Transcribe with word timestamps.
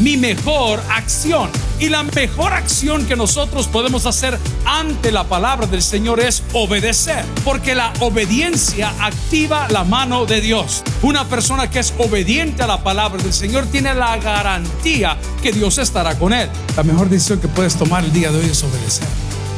mi 0.00 0.16
mejor 0.16 0.82
acción. 0.90 1.50
Y 1.78 1.88
la 1.88 2.02
mejor 2.02 2.52
acción 2.52 3.04
que 3.06 3.16
nosotros 3.16 3.66
podemos 3.66 4.06
hacer 4.06 4.38
ante 4.64 5.12
la 5.12 5.24
palabra 5.24 5.66
del 5.66 5.82
Señor 5.82 6.20
es 6.20 6.42
obedecer, 6.52 7.24
porque 7.44 7.74
la 7.74 7.92
obediencia 8.00 8.94
activa 9.00 9.68
la 9.68 9.84
mano 9.84 10.24
de 10.24 10.40
Dios. 10.40 10.82
Una 11.02 11.28
persona 11.28 11.68
que 11.68 11.80
es 11.80 11.92
obediente 11.98 12.62
a 12.62 12.66
la 12.66 12.82
palabra 12.82 13.22
del 13.22 13.32
Señor 13.32 13.66
tiene 13.66 13.94
la 13.94 14.16
garantía 14.18 15.18
que 15.42 15.52
Dios 15.52 15.78
estará 15.78 16.16
con 16.18 16.32
él. 16.32 16.48
La 16.76 16.84
mejor 16.84 17.08
decisión 17.08 17.40
que 17.40 17.48
puedes 17.48 17.74
tomar 17.76 18.04
el 18.04 18.12
día 18.12 18.30
de 18.30 18.38
hoy 18.38 18.46
es 18.46 18.62
obedecer. 18.62 19.08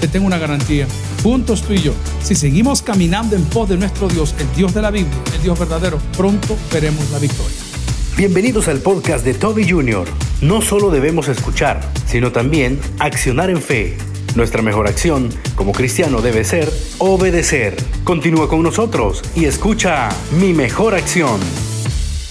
Te 0.00 0.08
tengo 0.08 0.26
una 0.26 0.38
garantía. 0.38 0.86
Juntos 1.22 1.62
tú 1.62 1.72
y 1.72 1.82
yo, 1.82 1.92
si 2.22 2.34
seguimos 2.34 2.82
caminando 2.82 3.36
en 3.36 3.44
pos 3.44 3.68
de 3.68 3.76
nuestro 3.76 4.08
Dios, 4.08 4.34
el 4.38 4.52
Dios 4.54 4.74
de 4.74 4.82
la 4.82 4.90
Biblia, 4.90 5.16
el 5.34 5.42
Dios 5.42 5.58
verdadero, 5.58 5.98
pronto 6.16 6.56
veremos 6.72 7.10
la 7.10 7.18
victoria. 7.18 7.65
Bienvenidos 8.16 8.66
al 8.68 8.78
podcast 8.78 9.26
de 9.26 9.34
Toby 9.34 9.68
Jr. 9.68 10.08
No 10.40 10.62
solo 10.62 10.88
debemos 10.88 11.28
escuchar, 11.28 11.82
sino 12.06 12.32
también 12.32 12.80
accionar 12.98 13.50
en 13.50 13.60
fe. 13.60 13.98
Nuestra 14.34 14.62
mejor 14.62 14.86
acción 14.86 15.28
como 15.54 15.72
cristiano 15.72 16.22
debe 16.22 16.42
ser 16.42 16.72
obedecer. 16.96 17.76
Continúa 18.04 18.48
con 18.48 18.62
nosotros 18.62 19.20
y 19.34 19.44
escucha 19.44 20.08
mi 20.40 20.54
mejor 20.54 20.94
acción. 20.94 21.38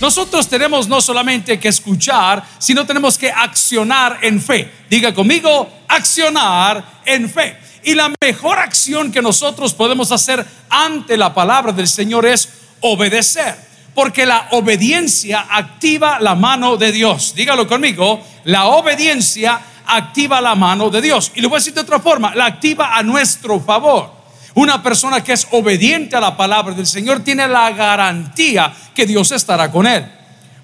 Nosotros 0.01 0.47
tenemos 0.47 0.87
no 0.87 1.01
solamente 1.01 1.59
que 1.59 1.67
escuchar, 1.67 2.43
sino 2.57 2.87
tenemos 2.87 3.15
que 3.19 3.29
accionar 3.29 4.17
en 4.23 4.41
fe. 4.41 4.71
Diga 4.89 5.13
conmigo, 5.13 5.69
accionar 5.87 6.83
en 7.05 7.29
fe. 7.29 7.57
Y 7.83 7.93
la 7.93 8.11
mejor 8.19 8.57
acción 8.57 9.11
que 9.11 9.21
nosotros 9.21 9.75
podemos 9.75 10.11
hacer 10.11 10.43
ante 10.67 11.15
la 11.15 11.31
palabra 11.31 11.71
del 11.71 11.87
Señor 11.87 12.25
es 12.25 12.49
obedecer 12.81 13.74
porque 13.95 14.25
la 14.25 14.49
obediencia 14.51 15.47
activa 15.49 16.19
la 16.19 16.35
mano 16.35 16.75
de 16.75 16.91
Dios. 16.91 17.33
Dígalo 17.33 17.65
conmigo, 17.65 18.21
la 18.43 18.65
obediencia 18.65 19.59
activa 19.87 20.41
la 20.41 20.53
mano 20.53 20.89
de 20.89 21.01
Dios. 21.01 21.31
Y 21.33 21.41
lo 21.41 21.47
voy 21.49 21.55
a 21.55 21.59
decir 21.59 21.73
de 21.73 21.81
otra 21.81 21.99
forma, 21.99 22.35
la 22.35 22.45
activa 22.45 22.95
a 22.95 23.01
nuestro 23.01 23.59
favor. 23.59 24.11
Una 24.53 24.83
persona 24.83 25.23
que 25.23 25.33
es 25.33 25.47
obediente 25.51 26.15
a 26.15 26.19
la 26.19 26.35
palabra 26.35 26.75
del 26.75 26.85
Señor 26.85 27.21
tiene 27.21 27.47
la 27.47 27.71
garantía 27.71 28.73
que 28.93 29.05
Dios 29.05 29.31
estará 29.31 29.71
con 29.71 29.87
él. 29.87 30.05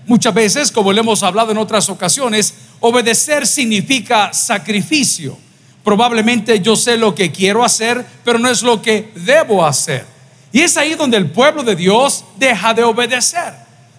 Muchas 0.05 0.33
veces, 0.33 0.71
como 0.71 0.91
le 0.91 0.99
hemos 0.99 1.23
hablado 1.23 1.51
en 1.51 1.57
otras 1.57 1.88
ocasiones, 1.89 2.53
obedecer 2.81 3.47
significa 3.47 4.33
sacrificio. 4.33 5.38
Probablemente 5.83 6.59
yo 6.59 6.75
sé 6.75 6.97
lo 6.97 7.16
que 7.16 7.31
quiero 7.31 7.63
hacer, 7.63 8.05
pero 8.25 8.39
no 8.39 8.49
es 8.49 8.61
lo 8.61 8.81
que 8.81 9.11
debo 9.16 9.66
hacer. 9.66 10.05
Y 10.52 10.61
es 10.61 10.75
ahí 10.77 10.95
donde 10.95 11.17
el 11.17 11.31
pueblo 11.31 11.63
de 11.63 11.75
Dios 11.75 12.25
deja 12.38 12.73
de 12.73 12.83
obedecer. 12.83 13.53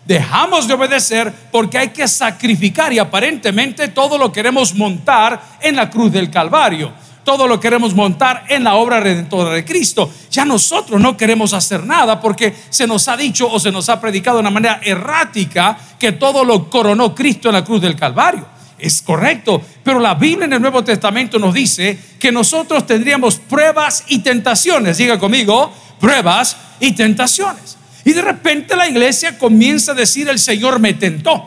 Dejamos 0.04 0.66
de 0.66 0.74
obedecer 0.74 1.32
porque 1.52 1.78
hay 1.78 1.88
que 1.90 2.08
sacrificar 2.08 2.92
y 2.92 2.98
aparentemente 2.98 3.88
todo 3.88 4.18
lo 4.18 4.32
queremos 4.32 4.74
montar 4.74 5.40
en 5.60 5.76
la 5.76 5.88
cruz 5.88 6.12
del 6.12 6.30
Calvario. 6.30 6.92
Todo 7.24 7.46
lo 7.46 7.60
queremos 7.60 7.94
montar 7.94 8.44
en 8.48 8.64
la 8.64 8.74
obra 8.74 8.98
redentora 8.98 9.50
de 9.50 9.64
Cristo. 9.64 10.10
Ya 10.28 10.44
nosotros 10.44 11.00
no 11.00 11.16
queremos 11.16 11.52
hacer 11.52 11.84
nada 11.84 12.20
porque 12.20 12.52
se 12.68 12.86
nos 12.86 13.06
ha 13.06 13.16
dicho 13.16 13.48
o 13.48 13.60
se 13.60 13.70
nos 13.70 13.88
ha 13.88 14.00
predicado 14.00 14.38
de 14.38 14.40
una 14.40 14.50
manera 14.50 14.80
errática 14.82 15.78
que 16.00 16.12
todo 16.12 16.44
lo 16.44 16.68
coronó 16.68 17.14
Cristo 17.14 17.48
en 17.48 17.54
la 17.54 17.64
cruz 17.64 17.80
del 17.80 17.94
Calvario. 17.94 18.44
Es 18.82 19.00
correcto, 19.00 19.62
pero 19.84 20.00
la 20.00 20.14
Biblia 20.14 20.46
en 20.46 20.52
el 20.54 20.60
Nuevo 20.60 20.82
Testamento 20.82 21.38
nos 21.38 21.54
dice 21.54 21.96
que 22.18 22.32
nosotros 22.32 22.84
tendríamos 22.84 23.36
pruebas 23.36 24.02
y 24.08 24.18
tentaciones. 24.18 24.98
Diga 24.98 25.20
conmigo, 25.20 25.72
pruebas 26.00 26.56
y 26.80 26.90
tentaciones. 26.90 27.78
Y 28.04 28.12
de 28.12 28.22
repente 28.22 28.74
la 28.74 28.88
iglesia 28.88 29.38
comienza 29.38 29.92
a 29.92 29.94
decir, 29.94 30.28
el 30.28 30.40
Señor 30.40 30.80
me 30.80 30.94
tentó. 30.94 31.44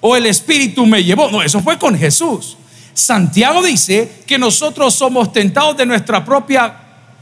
O 0.00 0.14
el 0.16 0.26
Espíritu 0.26 0.86
me 0.86 1.02
llevó. 1.02 1.28
No, 1.28 1.42
eso 1.42 1.60
fue 1.60 1.76
con 1.76 1.98
Jesús. 1.98 2.56
Santiago 2.94 3.60
dice 3.60 4.22
que 4.24 4.38
nosotros 4.38 4.94
somos 4.94 5.32
tentados 5.32 5.76
de 5.76 5.86
nuestra 5.86 6.24
propia 6.24 6.72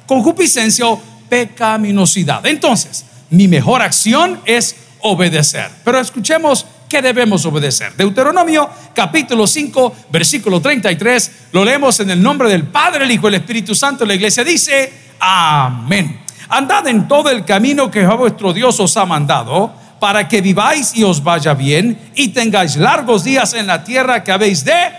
concupiscencia 0.06 0.86
o 0.86 1.00
pecaminosidad. 1.30 2.44
Entonces, 2.44 3.06
mi 3.30 3.48
mejor 3.48 3.80
acción 3.80 4.41
es 4.44 4.76
obedecer. 5.00 5.70
Pero 5.84 6.00
escuchemos 6.00 6.66
qué 6.90 7.00
debemos 7.00 7.46
obedecer. 7.46 7.94
Deuteronomio 7.96 8.68
capítulo 8.92 9.46
5, 9.46 9.96
versículo 10.10 10.60
33, 10.60 11.30
lo 11.52 11.64
leemos 11.64 12.00
en 12.00 12.10
el 12.10 12.20
nombre 12.20 12.50
del 12.50 12.64
Padre, 12.64 13.04
el 13.04 13.10
Hijo 13.12 13.28
el 13.28 13.34
Espíritu 13.34 13.74
Santo. 13.74 14.04
La 14.04 14.14
iglesia 14.14 14.44
dice, 14.44 14.92
Amén. 15.20 16.20
Andad 16.48 16.88
en 16.88 17.06
todo 17.06 17.30
el 17.30 17.44
camino 17.44 17.90
que 17.90 18.04
vuestro 18.04 18.52
Dios 18.52 18.80
os 18.80 18.96
ha 18.96 19.06
mandado, 19.06 19.72
para 20.00 20.26
que 20.26 20.40
viváis 20.40 20.92
y 20.96 21.04
os 21.04 21.22
vaya 21.22 21.54
bien 21.54 22.10
y 22.16 22.28
tengáis 22.28 22.76
largos 22.76 23.22
días 23.22 23.54
en 23.54 23.66
la 23.66 23.84
tierra 23.84 24.24
que 24.24 24.32
habéis 24.32 24.64
de, 24.64 24.92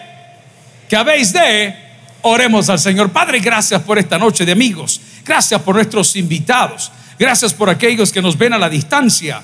que 0.88 0.96
habéis 0.96 1.34
de, 1.34 1.76
oremos 2.22 2.70
al 2.70 2.80
Señor. 2.80 3.10
Padre, 3.10 3.40
gracias 3.40 3.82
por 3.82 4.00
esta 4.00 4.18
noche 4.18 4.46
de 4.46 4.54
amigos. 4.54 5.02
Gracias 5.26 5.60
por 5.62 5.76
nuestros 5.76 6.16
invitados. 6.16 6.92
Gracias 7.20 7.54
por 7.54 7.70
aquellos 7.70 8.12
que 8.12 8.22
nos 8.22 8.38
ven 8.38 8.54
a 8.54 8.58
la 8.58 8.70
distancia. 8.70 9.42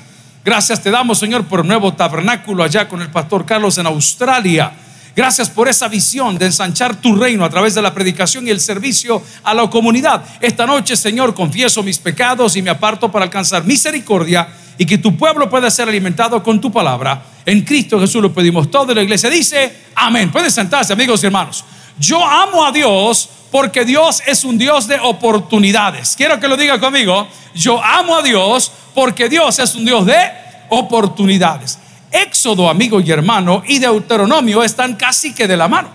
Gracias 0.48 0.82
te 0.82 0.92
damos, 0.92 1.20
Señor, 1.20 1.44
por 1.44 1.60
un 1.60 1.68
nuevo 1.68 1.94
tabernáculo 1.94 2.64
allá 2.64 2.88
con 2.88 3.02
el 3.02 3.10
pastor 3.10 3.46
Carlos 3.46 3.78
en 3.80 3.86
Australia. 3.86 4.72
Gracias 5.14 5.50
por 5.50 5.68
esa 5.68 5.90
visión 5.90 6.38
de 6.38 6.46
ensanchar 6.46 6.96
tu 7.02 7.18
reino 7.18 7.44
a 7.44 7.50
través 7.50 7.76
de 7.76 7.82
la 7.82 7.94
predicación 7.94 8.48
y 8.48 8.52
el 8.52 8.62
servicio 8.62 9.22
a 9.44 9.54
la 9.54 9.70
comunidad. 9.70 10.24
Esta 10.40 10.66
noche, 10.66 10.96
Señor, 10.96 11.34
confieso 11.34 11.84
mis 11.84 12.00
pecados 12.00 12.56
y 12.56 12.62
me 12.62 12.70
aparto 12.70 13.12
para 13.12 13.26
alcanzar 13.26 13.66
misericordia 13.66 14.48
y 14.78 14.86
que 14.86 14.98
tu 14.98 15.18
pueblo 15.18 15.50
pueda 15.50 15.70
ser 15.70 15.90
alimentado 15.90 16.42
con 16.42 16.62
tu 16.62 16.72
palabra. 16.72 17.22
En 17.46 17.66
Cristo 17.66 18.00
Jesús 18.00 18.22
lo 18.22 18.34
pedimos 18.34 18.72
todo. 18.72 18.94
La 18.94 19.04
iglesia 19.04 19.30
dice, 19.30 19.80
amén. 19.96 20.32
Pueden 20.32 20.50
sentarse, 20.50 20.94
amigos 20.94 21.22
y 21.24 21.26
hermanos. 21.26 21.66
Yo 22.00 22.24
amo 22.24 22.66
a 22.66 22.72
Dios 22.72 23.30
porque 23.52 23.86
Dios 23.86 24.22
es 24.26 24.44
un 24.44 24.58
Dios 24.58 24.88
de 24.88 25.00
oportunidades. 25.00 26.16
Quiero 26.16 26.40
que 26.40 26.48
lo 26.48 26.58
diga 26.58 26.80
conmigo. 26.80 27.28
Yo 27.54 27.84
amo 27.84 28.18
a 28.18 28.22
Dios 28.22 28.72
porque 28.94 29.30
Dios 29.30 29.60
es 29.60 29.74
un 29.76 29.86
Dios 29.86 30.06
de 30.06 30.18
oportunidades. 30.70 31.80
Éxodo, 32.12 32.70
amigo 32.70 33.00
y 33.00 33.12
hermano, 33.12 33.64
y 33.68 33.80
Deuteronomio 33.80 34.64
están 34.64 34.96
casi 34.96 35.34
que 35.34 35.48
de 35.48 35.58
la 35.58 35.68
mano. 35.68 35.90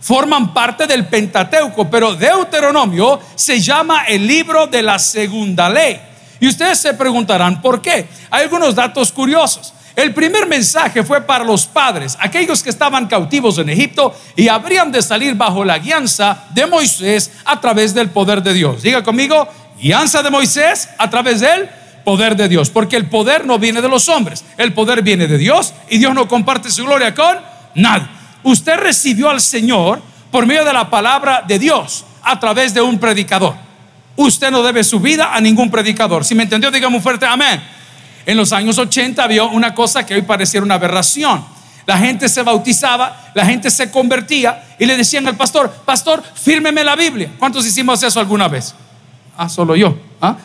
Forman 0.00 0.54
parte 0.54 0.86
del 0.86 1.06
Pentateuco, 1.06 1.90
pero 1.90 2.14
Deuteronomio 2.14 3.20
se 3.34 3.60
llama 3.60 4.04
el 4.04 4.26
libro 4.26 4.66
de 4.66 4.82
la 4.82 4.98
segunda 4.98 5.68
ley. 5.68 6.00
Y 6.40 6.48
ustedes 6.48 6.78
se 6.78 6.94
preguntarán, 6.94 7.60
¿por 7.60 7.82
qué? 7.82 8.08
Hay 8.30 8.44
algunos 8.44 8.74
datos 8.74 9.12
curiosos. 9.12 9.74
El 9.96 10.14
primer 10.14 10.46
mensaje 10.46 11.02
fue 11.02 11.20
para 11.22 11.44
los 11.44 11.66
padres, 11.66 12.16
aquellos 12.20 12.62
que 12.62 12.70
estaban 12.70 13.06
cautivos 13.06 13.58
en 13.58 13.68
Egipto 13.68 14.14
y 14.36 14.48
habrían 14.48 14.92
de 14.92 15.02
salir 15.02 15.34
bajo 15.34 15.64
la 15.64 15.78
guianza 15.78 16.44
de 16.54 16.66
Moisés 16.66 17.32
a 17.44 17.60
través 17.60 17.92
del 17.92 18.10
poder 18.10 18.42
de 18.42 18.54
Dios. 18.54 18.82
Diga 18.82 19.02
conmigo, 19.02 19.48
guianza 19.80 20.22
de 20.22 20.30
Moisés 20.30 20.88
a 20.96 21.10
través 21.10 21.40
de 21.40 21.52
él 21.52 21.68
poder 22.04 22.36
de 22.36 22.48
Dios, 22.48 22.70
porque 22.70 22.96
el 22.96 23.06
poder 23.06 23.46
no 23.46 23.58
viene 23.58 23.82
de 23.82 23.88
los 23.88 24.08
hombres, 24.08 24.44
el 24.56 24.72
poder 24.72 25.02
viene 25.02 25.26
de 25.26 25.38
Dios 25.38 25.74
y 25.88 25.98
Dios 25.98 26.14
no 26.14 26.28
comparte 26.28 26.70
su 26.70 26.84
gloria 26.84 27.14
con 27.14 27.38
nadie. 27.74 28.08
Usted 28.42 28.76
recibió 28.78 29.28
al 29.28 29.40
Señor 29.40 30.00
por 30.30 30.46
medio 30.46 30.64
de 30.64 30.72
la 30.72 30.88
palabra 30.88 31.44
de 31.46 31.58
Dios 31.58 32.04
a 32.22 32.38
través 32.38 32.72
de 32.72 32.80
un 32.80 32.98
predicador. 32.98 33.54
Usted 34.16 34.50
no 34.50 34.62
debe 34.62 34.84
su 34.84 35.00
vida 35.00 35.34
a 35.34 35.40
ningún 35.40 35.70
predicador. 35.70 36.24
Si 36.24 36.34
me 36.34 36.44
entendió, 36.44 36.70
digamos 36.70 37.02
fuerte, 37.02 37.26
amén. 37.26 37.62
En 38.26 38.36
los 38.36 38.52
años 38.52 38.78
80 38.78 39.22
había 39.22 39.44
una 39.44 39.74
cosa 39.74 40.04
que 40.04 40.14
hoy 40.14 40.22
pareciera 40.22 40.64
una 40.64 40.74
aberración. 40.74 41.44
La 41.86 41.98
gente 41.98 42.28
se 42.28 42.42
bautizaba, 42.42 43.30
la 43.34 43.44
gente 43.44 43.70
se 43.70 43.90
convertía 43.90 44.62
y 44.78 44.86
le 44.86 44.96
decían 44.96 45.26
al 45.26 45.36
pastor, 45.36 45.70
pastor, 45.84 46.22
fírmeme 46.34 46.84
la 46.84 46.94
Biblia. 46.94 47.32
¿Cuántos 47.38 47.66
hicimos 47.66 48.02
eso 48.02 48.20
alguna 48.20 48.48
vez? 48.48 48.74
Ah, 49.36 49.48
solo 49.48 49.74
yo. 49.74 49.96
¿Ah? 50.20 50.36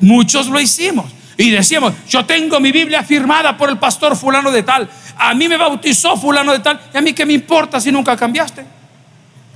Muchos 0.00 0.46
lo 0.46 0.60
hicimos. 0.60 1.06
Y 1.36 1.50
decíamos, 1.50 1.92
yo 2.08 2.24
tengo 2.24 2.60
mi 2.60 2.72
Biblia 2.72 3.02
firmada 3.02 3.56
por 3.58 3.68
el 3.68 3.78
pastor 3.78 4.16
fulano 4.16 4.50
de 4.50 4.62
tal. 4.62 4.88
A 5.18 5.34
mí 5.34 5.48
me 5.48 5.56
bautizó 5.56 6.16
fulano 6.16 6.52
de 6.52 6.60
tal. 6.60 6.80
¿Y 6.94 6.96
a 6.96 7.00
mí 7.00 7.12
qué 7.12 7.26
me 7.26 7.34
importa 7.34 7.78
si 7.80 7.92
nunca 7.92 8.16
cambiaste? 8.16 8.64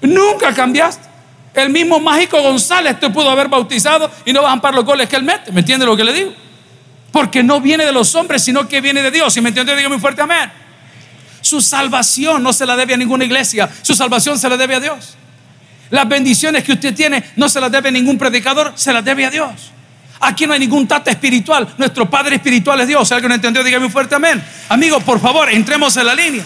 Nunca 0.02 0.52
cambiaste. 0.52 1.08
El 1.54 1.70
mismo 1.70 1.98
mágico 1.98 2.40
González 2.42 3.00
te 3.00 3.08
pudo 3.10 3.30
haber 3.30 3.48
bautizado 3.48 4.10
y 4.24 4.32
no 4.32 4.42
vas 4.42 4.50
a 4.50 4.52
ampar 4.52 4.74
los 4.74 4.84
goles 4.84 5.08
que 5.08 5.16
él 5.16 5.22
mete. 5.22 5.50
¿Me 5.52 5.60
entiende 5.60 5.86
lo 5.86 5.96
que 5.96 6.04
le 6.04 6.12
digo? 6.12 6.32
Porque 7.12 7.42
no 7.42 7.60
viene 7.60 7.84
de 7.84 7.92
los 7.92 8.14
hombres, 8.14 8.42
sino 8.42 8.68
que 8.68 8.80
viene 8.80 9.02
de 9.02 9.10
Dios. 9.10 9.32
Si 9.32 9.40
me 9.40 9.48
entiende, 9.48 9.74
diga 9.76 9.88
muy 9.88 9.98
fuerte 9.98 10.22
amén. 10.22 10.50
Su 11.40 11.60
salvación 11.60 12.42
no 12.42 12.52
se 12.52 12.66
la 12.66 12.76
debe 12.76 12.94
a 12.94 12.96
ninguna 12.96 13.24
iglesia. 13.24 13.68
Su 13.82 13.94
salvación 13.94 14.38
se 14.38 14.48
la 14.48 14.56
debe 14.56 14.76
a 14.76 14.80
Dios. 14.80 15.16
Las 15.90 16.08
bendiciones 16.08 16.62
que 16.62 16.72
usted 16.72 16.94
tiene 16.94 17.24
no 17.36 17.48
se 17.48 17.60
las 17.60 17.72
debe 17.72 17.88
a 17.88 17.92
ningún 17.92 18.16
predicador, 18.16 18.72
se 18.76 18.92
las 18.92 19.04
debe 19.04 19.26
a 19.26 19.30
Dios. 19.30 19.72
Aquí 20.20 20.46
no 20.46 20.52
hay 20.52 20.60
ningún 20.60 20.86
tata 20.86 21.10
espiritual. 21.10 21.74
Nuestro 21.78 22.08
Padre 22.08 22.36
espiritual 22.36 22.80
es 22.80 22.88
Dios. 22.88 23.08
Si 23.08 23.14
alguien 23.14 23.32
entendió, 23.32 23.64
dígame 23.64 23.88
fuerte 23.88 24.14
amén. 24.14 24.42
Amigos, 24.68 25.02
por 25.02 25.18
favor, 25.18 25.50
entremos 25.50 25.96
en 25.96 26.06
la 26.06 26.14
línea. 26.14 26.44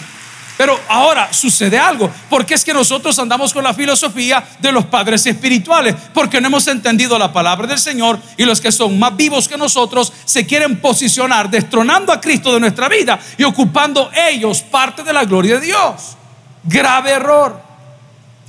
Pero 0.57 0.79
ahora 0.87 1.33
sucede 1.33 1.77
algo, 1.77 2.09
porque 2.29 2.53
es 2.53 2.63
que 2.63 2.73
nosotros 2.73 3.17
andamos 3.19 3.53
con 3.53 3.63
la 3.63 3.73
filosofía 3.73 4.43
de 4.59 4.71
los 4.71 4.85
padres 4.85 5.25
espirituales, 5.25 5.95
porque 6.13 6.39
no 6.39 6.47
hemos 6.47 6.67
entendido 6.67 7.19
la 7.19 7.33
palabra 7.33 7.67
del 7.67 7.79
Señor 7.79 8.19
y 8.37 8.45
los 8.45 8.61
que 8.61 8.71
son 8.71 8.97
más 8.97 9.15
vivos 9.15 9.47
que 9.47 9.57
nosotros 9.57 10.13
se 10.23 10.45
quieren 10.45 10.79
posicionar 10.79 11.49
destronando 11.49 12.13
a 12.13 12.21
Cristo 12.21 12.53
de 12.53 12.59
nuestra 12.59 12.87
vida 12.87 13.19
y 13.37 13.43
ocupando 13.43 14.09
ellos 14.29 14.61
parte 14.61 15.03
de 15.03 15.11
la 15.11 15.25
gloria 15.25 15.55
de 15.55 15.65
Dios. 15.65 16.15
Grave 16.63 17.11
error. 17.11 17.61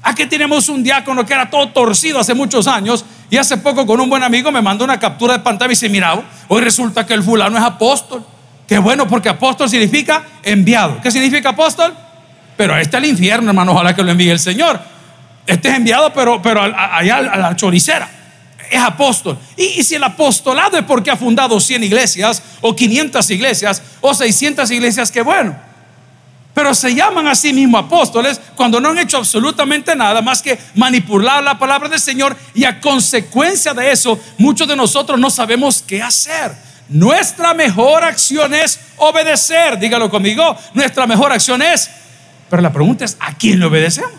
Aquí 0.03 0.27
tenemos 0.27 0.69
un 0.69 0.85
diácono 0.85 1.27
que 1.27 1.35
era 1.35 1.51
todo 1.51 1.69
torcido 1.71 2.21
hace 2.21 2.33
muchos 2.33 2.69
años 2.69 3.05
y 3.29 3.37
hace 3.37 3.57
poco 3.57 3.85
con 3.85 4.01
un 4.01 4.09
buen 4.09 4.23
amigo 4.23 4.53
me 4.53 4.63
mandó 4.63 4.85
una 4.85 5.01
captura 5.01 5.33
de 5.33 5.41
pantalla 5.41 5.73
y 5.73 5.75
dice, 5.75 5.89
mira, 5.89 6.23
hoy 6.47 6.61
resulta 6.61 7.05
que 7.05 7.15
el 7.15 7.25
fulano 7.25 7.59
es 7.59 7.65
apóstol. 7.65 8.25
Qué 8.67 8.79
bueno, 8.79 9.07
porque 9.07 9.29
apóstol 9.29 9.69
significa 9.69 10.25
enviado. 10.43 11.01
¿Qué 11.01 11.11
significa 11.11 11.51
apóstol? 11.51 11.95
Pero 12.57 12.77
este 12.77 12.97
es 12.97 13.03
el 13.03 13.11
infierno, 13.11 13.51
hermano, 13.51 13.73
ojalá 13.73 13.95
que 13.95 14.03
lo 14.03 14.11
envíe 14.11 14.31
el 14.31 14.39
Señor. 14.39 14.81
Este 15.47 15.69
es 15.69 15.75
enviado, 15.77 16.13
pero, 16.13 16.43
pero 16.43 16.63
allá 16.63 17.19
a 17.19 17.37
la 17.37 17.55
choricera. 17.55 18.09
Es 18.69 18.81
apóstol. 18.81 19.39
Y, 19.57 19.65
y, 19.79 19.85
si 19.85 19.95
el 19.95 20.03
apostolado 20.03 20.77
es 20.77 20.85
porque 20.85 21.11
ha 21.11 21.17
fundado 21.17 21.61
100 21.61 21.85
iglesias, 21.85 22.43
o 22.61 22.75
500 22.75 23.31
iglesias, 23.31 23.83
o 24.01 24.13
600 24.13 24.69
iglesias, 24.73 25.13
qué 25.13 25.23
bueno. 25.23 25.55
Pero 26.57 26.75
se 26.75 26.95
llaman 26.95 27.27
a 27.29 27.35
sí 27.35 27.53
mismos 27.53 27.85
apóstoles 27.85 28.41
cuando 28.57 28.81
no 28.81 28.89
han 28.89 28.99
hecho 28.99 29.19
absolutamente 29.19 29.95
nada 29.95 30.23
más 30.23 30.41
que 30.41 30.59
manipular 30.75 31.45
la 31.45 31.59
palabra 31.59 31.89
del 31.89 32.01
Señor. 32.01 32.35
Y 32.55 32.65
a 32.65 32.81
consecuencia 32.81 33.75
de 33.75 33.93
eso, 33.93 34.19
muchos 34.39 34.67
de 34.67 34.75
nosotros 34.75 35.21
no 35.21 35.29
sabemos 35.29 35.85
qué 35.87 36.03
hacer. 36.03 36.57
Nuestra 36.89 37.55
mejor 37.55 38.05
acción 38.05 38.55
es 38.55 38.79
obedecer. 38.97 39.79
Dígalo 39.79 40.11
conmigo. 40.11 40.57
Nuestra 40.75 41.07
mejor 41.07 41.33
acción 41.33 41.63
es. 41.63 41.91
Pero 42.49 42.63
la 42.63 42.73
pregunta 42.73 43.05
es, 43.05 43.17
¿a 43.21 43.35
quién 43.35 43.59
le 43.59 43.67
obedecemos? 43.67 44.13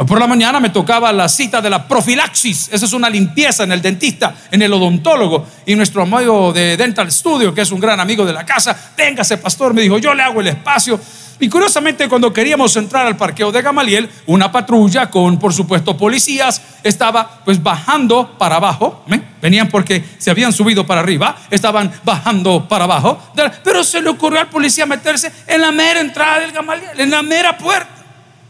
Hoy 0.00 0.06
por 0.06 0.20
la 0.20 0.28
mañana 0.28 0.60
me 0.60 0.70
tocaba 0.70 1.12
la 1.12 1.28
cita 1.28 1.60
de 1.60 1.68
la 1.68 1.88
profilaxis. 1.88 2.68
Esa 2.70 2.86
es 2.86 2.92
una 2.92 3.10
limpieza 3.10 3.64
en 3.64 3.72
el 3.72 3.82
dentista, 3.82 4.32
en 4.48 4.62
el 4.62 4.72
odontólogo. 4.72 5.44
Y 5.66 5.74
nuestro 5.74 6.02
amigo 6.02 6.52
de 6.52 6.76
Dental 6.76 7.10
Studio, 7.10 7.52
que 7.52 7.62
es 7.62 7.72
un 7.72 7.80
gran 7.80 7.98
amigo 7.98 8.24
de 8.24 8.32
la 8.32 8.46
casa, 8.46 8.92
véngase, 8.96 9.38
pastor, 9.38 9.74
me 9.74 9.82
dijo, 9.82 9.98
yo 9.98 10.14
le 10.14 10.22
hago 10.22 10.40
el 10.40 10.46
espacio. 10.46 11.00
Y 11.40 11.48
curiosamente, 11.48 12.08
cuando 12.08 12.32
queríamos 12.32 12.76
entrar 12.76 13.06
al 13.06 13.16
parqueo 13.16 13.52
de 13.52 13.62
Gamaliel, 13.62 14.08
una 14.26 14.50
patrulla 14.50 15.08
con, 15.08 15.38
por 15.38 15.52
supuesto, 15.52 15.96
policías 15.96 16.60
estaba 16.82 17.42
pues 17.44 17.62
bajando 17.62 18.36
para 18.38 18.56
abajo. 18.56 19.04
Venían 19.40 19.68
porque 19.68 20.04
se 20.18 20.30
habían 20.30 20.52
subido 20.52 20.84
para 20.84 21.00
arriba, 21.00 21.36
estaban 21.50 21.92
bajando 22.04 22.66
para 22.68 22.84
abajo. 22.84 23.22
Pero 23.62 23.84
se 23.84 24.02
le 24.02 24.08
ocurrió 24.08 24.40
al 24.40 24.48
policía 24.48 24.84
meterse 24.84 25.30
en 25.46 25.60
la 25.60 25.70
mera 25.70 26.00
entrada 26.00 26.40
del 26.40 26.50
Gamaliel, 26.50 26.98
en 26.98 27.10
la 27.10 27.22
mera 27.22 27.56
puerta. 27.56 27.88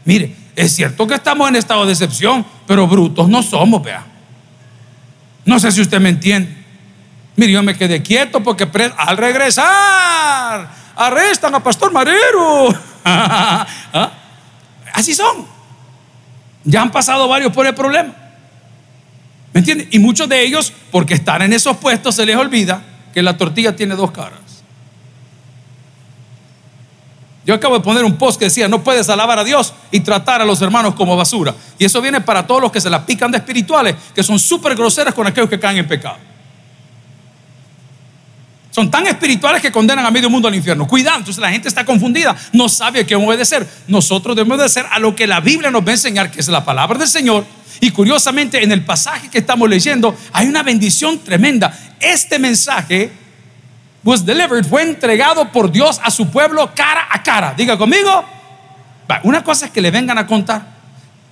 Mire, 0.05 0.35
es 0.55 0.75
cierto 0.75 1.05
que 1.05 1.13
estamos 1.13 1.47
en 1.47 1.57
estado 1.57 1.85
de 1.85 1.91
excepción, 1.91 2.43
pero 2.65 2.87
brutos 2.87 3.29
no 3.29 3.43
somos, 3.43 3.83
vea. 3.83 4.03
No 5.45 5.59
sé 5.59 5.71
si 5.71 5.81
usted 5.81 5.99
me 5.99 6.09
entiende. 6.09 6.57
Mire, 7.35 7.51
yo 7.51 7.61
me 7.61 7.77
quedé 7.77 8.01
quieto 8.01 8.41
porque 8.41 8.67
al 8.97 9.17
regresar 9.17 10.78
arrestan 10.99 11.55
a 11.55 11.63
Pastor 11.63 11.91
Marero. 11.91 12.67
¿Ah? 13.05 13.65
Así 14.93 15.15
son. 15.15 15.47
Ya 16.63 16.81
han 16.81 16.91
pasado 16.91 17.27
varios 17.27 17.53
por 17.53 17.65
el 17.65 17.73
problema. 17.73 18.13
¿Me 19.53 19.59
entiende? 19.59 19.87
Y 19.91 19.99
muchos 19.99 20.27
de 20.27 20.43
ellos, 20.43 20.73
porque 20.91 21.15
están 21.15 21.41
en 21.41 21.53
esos 21.53 21.77
puestos, 21.77 22.15
se 22.15 22.25
les 22.25 22.35
olvida 22.35 22.83
que 23.13 23.23
la 23.23 23.37
tortilla 23.37 23.75
tiene 23.75 23.95
dos 23.95 24.11
caras. 24.11 24.39
Yo 27.45 27.55
acabo 27.55 27.75
de 27.75 27.83
poner 27.83 28.03
un 28.03 28.17
post 28.17 28.37
que 28.37 28.45
decía, 28.45 28.67
no 28.67 28.83
puedes 28.83 29.09
alabar 29.09 29.39
a 29.39 29.43
Dios 29.43 29.73
y 29.89 30.01
tratar 30.01 30.41
a 30.41 30.45
los 30.45 30.61
hermanos 30.61 30.93
como 30.93 31.15
basura. 31.15 31.55
Y 31.79 31.85
eso 31.85 31.99
viene 32.01 32.21
para 32.21 32.45
todos 32.45 32.61
los 32.61 32.71
que 32.71 32.81
se 32.81 32.89
la 32.89 33.05
pican 33.05 33.31
de 33.31 33.37
espirituales, 33.39 33.95
que 34.13 34.21
son 34.21 34.37
súper 34.37 34.75
groseras 34.75 35.15
con 35.15 35.25
aquellos 35.25 35.49
que 35.49 35.59
caen 35.59 35.77
en 35.77 35.87
pecado. 35.87 36.17
Son 38.79 38.89
tan 38.89 39.05
espirituales 39.07 39.61
que 39.61 39.73
condenan 39.73 40.05
a 40.05 40.09
medio 40.09 40.29
mundo 40.29 40.47
al 40.47 40.55
infierno. 40.55 40.87
Cuidado, 40.87 41.17
entonces 41.17 41.41
la 41.41 41.51
gente 41.51 41.67
está 41.67 41.83
confundida, 41.83 42.33
no 42.53 42.69
sabe 42.69 43.01
a 43.01 43.03
qué 43.05 43.13
obedecer. 43.13 43.67
Nosotros 43.89 44.37
debemos 44.37 44.57
obedecer 44.57 44.85
a 44.89 44.99
lo 44.99 45.13
que 45.13 45.27
la 45.27 45.41
Biblia 45.41 45.69
nos 45.69 45.83
va 45.83 45.89
a 45.89 45.91
enseñar, 45.91 46.31
que 46.31 46.39
es 46.39 46.47
la 46.47 46.63
palabra 46.63 46.97
del 46.97 47.09
Señor. 47.09 47.45
Y 47.81 47.91
curiosamente, 47.91 48.63
en 48.63 48.71
el 48.71 48.85
pasaje 48.85 49.29
que 49.29 49.39
estamos 49.39 49.67
leyendo, 49.67 50.15
hay 50.31 50.47
una 50.47 50.63
bendición 50.63 51.19
tremenda. 51.19 51.77
Este 51.99 52.39
mensaje 52.39 53.11
was 54.01 54.25
delivered, 54.25 54.65
fue 54.65 54.83
entregado 54.83 55.51
por 55.51 55.69
Dios 55.69 55.99
a 56.01 56.09
su 56.09 56.29
pueblo 56.29 56.71
cara 56.73 57.05
a 57.11 57.21
cara. 57.21 57.53
Diga 57.57 57.77
conmigo. 57.77 58.23
Una 59.23 59.43
cosa 59.43 59.65
es 59.65 59.73
que 59.73 59.81
le 59.81 59.91
vengan 59.91 60.17
a 60.17 60.25
contar. 60.25 60.65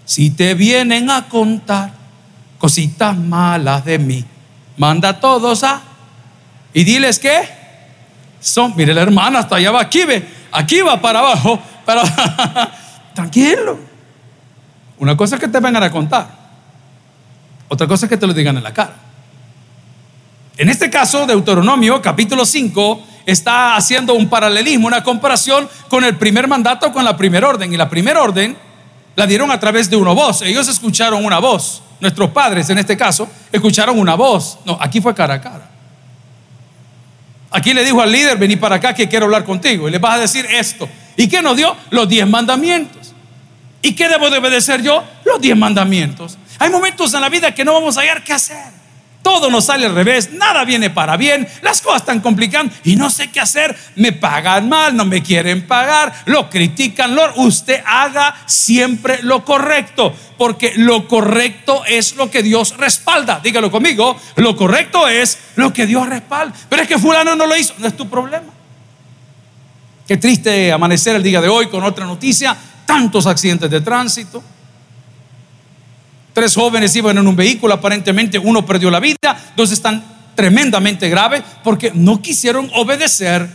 Si 0.04 0.32
te 0.32 0.54
vienen 0.54 1.10
a 1.10 1.30
contar 1.30 1.94
cositas 2.58 3.16
malas 3.16 3.86
de 3.86 4.00
mí, 4.00 4.26
manda 4.76 5.08
a 5.08 5.20
todos 5.22 5.64
a 5.64 5.87
y 6.74 6.84
diles 6.84 7.20
que 7.20 7.48
son, 8.40 8.74
mire 8.76 8.94
la 8.94 9.02
hermana, 9.02 9.40
hasta 9.40 9.56
allá 9.56 9.72
va, 9.72 9.82
aquí 9.82 10.04
ve, 10.04 10.28
aquí 10.52 10.82
va 10.82 11.00
para 11.02 11.20
abajo, 11.20 11.60
pero 11.86 12.02
tranquilo. 13.14 13.80
Una 15.00 15.16
cosa 15.16 15.36
es 15.36 15.42
que 15.42 15.48
te 15.48 15.60
vengan 15.60 15.84
a 15.84 15.92
contar, 15.92 16.28
otra 17.68 17.88
cosa 17.88 18.06
es 18.06 18.10
que 18.10 18.18
te 18.18 18.28
lo 18.28 18.34
digan 18.34 18.58
en 18.58 18.64
la 18.64 18.74
cara. 18.74 18.96
En 20.58 20.70
este 20.70 20.90
caso, 20.90 21.28
Deuteronomio 21.28 22.02
capítulo 22.02 22.44
5 22.44 23.04
está 23.28 23.76
haciendo 23.76 24.14
un 24.14 24.28
paralelismo, 24.28 24.88
una 24.88 25.04
comparación 25.04 25.70
con 25.88 26.04
el 26.04 26.18
primer 26.18 26.48
mandato, 26.48 26.92
con 26.92 27.06
la 27.06 27.16
primera 27.16 27.48
orden. 27.48 27.72
Y 27.72 27.78
la 27.78 27.88
primera 27.88 28.24
orden 28.24 28.58
la 29.16 29.28
dieron 29.28 29.52
a 29.52 29.60
través 29.60 29.88
de 29.90 29.98
una 29.98 30.14
voz. 30.14 30.42
Ellos 30.42 30.68
escucharon 30.68 31.24
una 31.24 31.38
voz. 31.38 31.84
Nuestros 32.00 32.32
padres, 32.32 32.70
en 32.72 32.80
este 32.80 32.98
caso, 32.98 33.28
escucharon 33.52 34.00
una 34.00 34.16
voz. 34.16 34.58
No, 34.66 34.78
aquí 34.82 35.00
fue 35.00 35.14
cara 35.14 35.36
a 35.36 35.42
cara. 35.42 35.67
Aquí 37.58 37.74
le 37.74 37.84
dijo 37.84 38.00
al 38.00 38.12
líder, 38.12 38.38
vení 38.38 38.56
para 38.56 38.76
acá 38.76 38.94
que 38.94 39.10
quiero 39.10 39.26
hablar 39.26 39.44
contigo. 39.44 39.88
Y 39.88 39.92
le 39.92 39.98
vas 39.98 40.18
a 40.18 40.20
decir 40.20 40.46
esto. 40.46 40.88
¿Y 41.16 41.28
qué 41.28 41.42
nos 41.42 41.58
dio? 41.58 41.76
Los 41.90 42.08
diez 42.08 42.28
mandamientos. 42.28 43.16
¿Y 43.82 43.94
qué 43.94 44.08
debo 44.08 44.30
de 44.30 44.38
obedecer 44.38 44.84
yo? 44.84 45.04
Los 45.26 45.42
diez 45.42 45.58
mandamientos. 45.58 46.38
Hay 46.60 46.70
momentos 46.70 47.16
en 47.16 47.22
la 47.22 47.30
vida 47.30 47.56
que 47.56 47.66
no 47.66 47.74
vamos 47.74 47.98
a 47.98 48.02
hallar 48.02 48.24
qué 48.24 48.34
hacer. 48.34 48.72
Todo 49.28 49.50
nos 49.50 49.66
sale 49.66 49.86
al 49.86 49.94
revés, 49.94 50.32
nada 50.32 50.64
viene 50.64 50.90
para 50.90 51.18
bien, 51.18 51.46
las 51.62 51.82
cosas 51.82 52.00
están 52.00 52.22
complicando 52.22 52.74
y 52.86 52.96
no 52.96 53.10
sé 53.10 53.30
qué 53.30 53.42
hacer. 53.42 53.76
Me 53.98 54.14
pagan 54.14 54.70
mal, 54.70 54.96
no 54.96 55.04
me 55.04 55.22
quieren 55.22 55.68
pagar, 55.68 56.14
lo 56.28 56.50
critican. 56.50 57.14
Lord, 57.14 57.34
usted 57.36 57.84
haga 57.86 58.34
siempre 58.46 59.22
lo 59.24 59.44
correcto, 59.44 60.16
porque 60.38 60.72
lo 60.78 61.10
correcto 61.10 61.84
es 61.86 62.16
lo 62.16 62.32
que 62.32 62.42
Dios 62.42 62.78
respalda. 62.78 63.42
Dígalo 63.44 63.70
conmigo, 63.70 64.18
lo 64.38 64.56
correcto 64.56 65.10
es 65.10 65.38
lo 65.58 65.74
que 65.74 65.86
Dios 65.86 66.08
respalda. 66.08 66.56
Pero 66.70 66.84
es 66.84 66.88
que 66.88 66.98
fulano 66.98 67.36
no 67.36 67.48
lo 67.48 67.58
hizo, 67.58 67.74
no 67.80 67.88
es 67.88 67.98
tu 67.98 68.08
problema. 68.08 68.48
Qué 70.08 70.16
triste 70.16 70.72
amanecer 70.72 71.18
el 71.18 71.24
día 71.24 71.42
de 71.42 71.50
hoy 71.50 71.68
con 71.68 71.84
otra 71.84 72.06
noticia, 72.06 72.56
tantos 72.86 73.28
accidentes 73.28 73.70
de 73.70 73.82
tránsito. 73.82 74.42
Tres 76.38 76.54
jóvenes 76.54 76.96
iban 76.96 77.18
en 77.18 77.28
un 77.28 77.36
vehículo, 77.36 77.74
aparentemente 77.74 78.38
uno 78.38 78.64
perdió 78.64 78.92
la 78.92 79.00
vida, 79.00 79.36
dos 79.56 79.72
están 79.72 80.04
tremendamente 80.36 81.10
graves 81.10 81.42
porque 81.64 81.92
no 81.96 82.22
quisieron 82.22 82.70
obedecer 82.76 83.50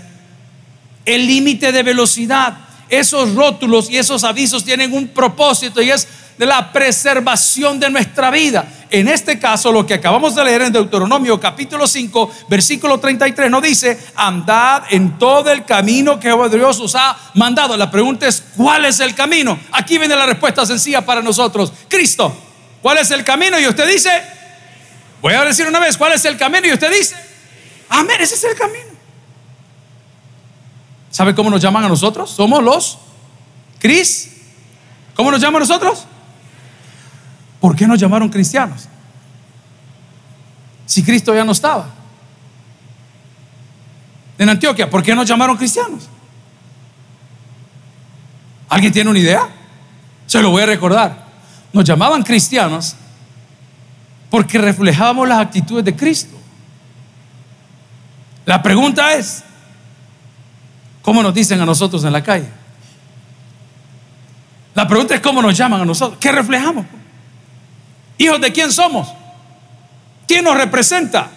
el 1.04 1.24
límite 1.24 1.70
de 1.70 1.84
velocidad. 1.84 2.54
Esos 2.88 3.36
rótulos 3.36 3.88
y 3.88 3.98
esos 3.98 4.24
avisos 4.24 4.64
tienen 4.64 4.92
un 4.92 5.06
propósito 5.06 5.80
y 5.80 5.92
es 5.92 6.08
de 6.36 6.44
la 6.44 6.72
preservación 6.72 7.78
de 7.78 7.88
nuestra 7.88 8.32
vida. 8.32 8.66
En 8.90 9.06
este 9.06 9.38
caso, 9.38 9.70
lo 9.70 9.86
que 9.86 9.94
acabamos 9.94 10.34
de 10.34 10.44
leer 10.44 10.62
en 10.62 10.72
Deuteronomio 10.72 11.38
capítulo 11.38 11.86
5, 11.86 12.32
versículo 12.48 12.98
33, 12.98 13.48
nos 13.48 13.62
dice, 13.62 13.96
andad 14.16 14.82
en 14.90 15.20
todo 15.20 15.52
el 15.52 15.64
camino 15.64 16.18
que 16.18 16.34
Dios 16.50 16.80
os 16.80 16.96
ha 16.96 17.16
mandado. 17.34 17.76
La 17.76 17.92
pregunta 17.92 18.26
es, 18.26 18.42
¿cuál 18.56 18.86
es 18.86 18.98
el 18.98 19.14
camino? 19.14 19.56
Aquí 19.70 19.98
viene 19.98 20.16
la 20.16 20.26
respuesta 20.26 20.66
sencilla 20.66 21.06
para 21.06 21.22
nosotros. 21.22 21.72
Cristo. 21.86 22.48
¿Cuál 22.82 22.98
es 22.98 23.10
el 23.12 23.24
camino? 23.24 23.58
Y 23.60 23.68
usted 23.68 23.88
dice, 23.88 24.10
voy 25.22 25.34
a 25.34 25.44
decir 25.44 25.66
una 25.66 25.78
vez, 25.78 25.96
¿cuál 25.96 26.12
es 26.12 26.24
el 26.24 26.36
camino? 26.36 26.66
Y 26.66 26.72
usted 26.72 26.90
dice, 26.92 27.14
amén, 27.88 28.16
ese 28.20 28.34
es 28.34 28.44
el 28.44 28.56
camino. 28.56 28.90
¿Sabe 31.10 31.34
cómo 31.34 31.48
nos 31.48 31.62
llaman 31.62 31.84
a 31.84 31.88
nosotros? 31.88 32.30
Somos 32.30 32.62
los 32.62 32.98
Cris. 33.78 34.30
¿Cómo 35.14 35.30
nos 35.30 35.40
llaman 35.40 35.62
a 35.62 35.64
nosotros? 35.64 36.06
¿Por 37.60 37.76
qué 37.76 37.86
nos 37.86 38.00
llamaron 38.00 38.28
cristianos? 38.28 38.88
Si 40.84 41.04
Cristo 41.04 41.32
ya 41.34 41.44
no 41.44 41.52
estaba. 41.52 41.88
En 44.38 44.48
Antioquia, 44.48 44.90
¿por 44.90 45.02
qué 45.02 45.14
nos 45.14 45.28
llamaron 45.28 45.56
cristianos? 45.56 46.08
¿Alguien 48.68 48.92
tiene 48.92 49.10
una 49.10 49.18
idea? 49.18 49.48
Se 50.26 50.42
lo 50.42 50.50
voy 50.50 50.62
a 50.62 50.66
recordar 50.66 51.21
nos 51.72 51.84
llamaban 51.84 52.22
cristianos 52.22 52.96
porque 54.30 54.58
reflejábamos 54.58 55.28
las 55.28 55.40
actitudes 55.40 55.84
de 55.84 55.94
Cristo. 55.94 56.36
La 58.44 58.62
pregunta 58.62 59.14
es, 59.14 59.44
¿Cómo 61.02 61.22
nos 61.22 61.34
dicen 61.34 61.60
a 61.60 61.66
nosotros 61.66 62.04
en 62.04 62.12
la 62.12 62.22
calle? 62.22 62.48
La 64.74 64.86
pregunta 64.86 65.14
es 65.14 65.20
cómo 65.20 65.42
nos 65.42 65.56
llaman 65.56 65.82
a 65.82 65.84
nosotros. 65.84 66.18
¿Qué 66.20 66.30
reflejamos? 66.30 66.86
¿Hijos 68.16 68.40
de 68.40 68.52
quién 68.52 68.72
somos? 68.72 69.12
¿Quién 70.26 70.44
nos 70.44 70.56
representa? 70.56 71.28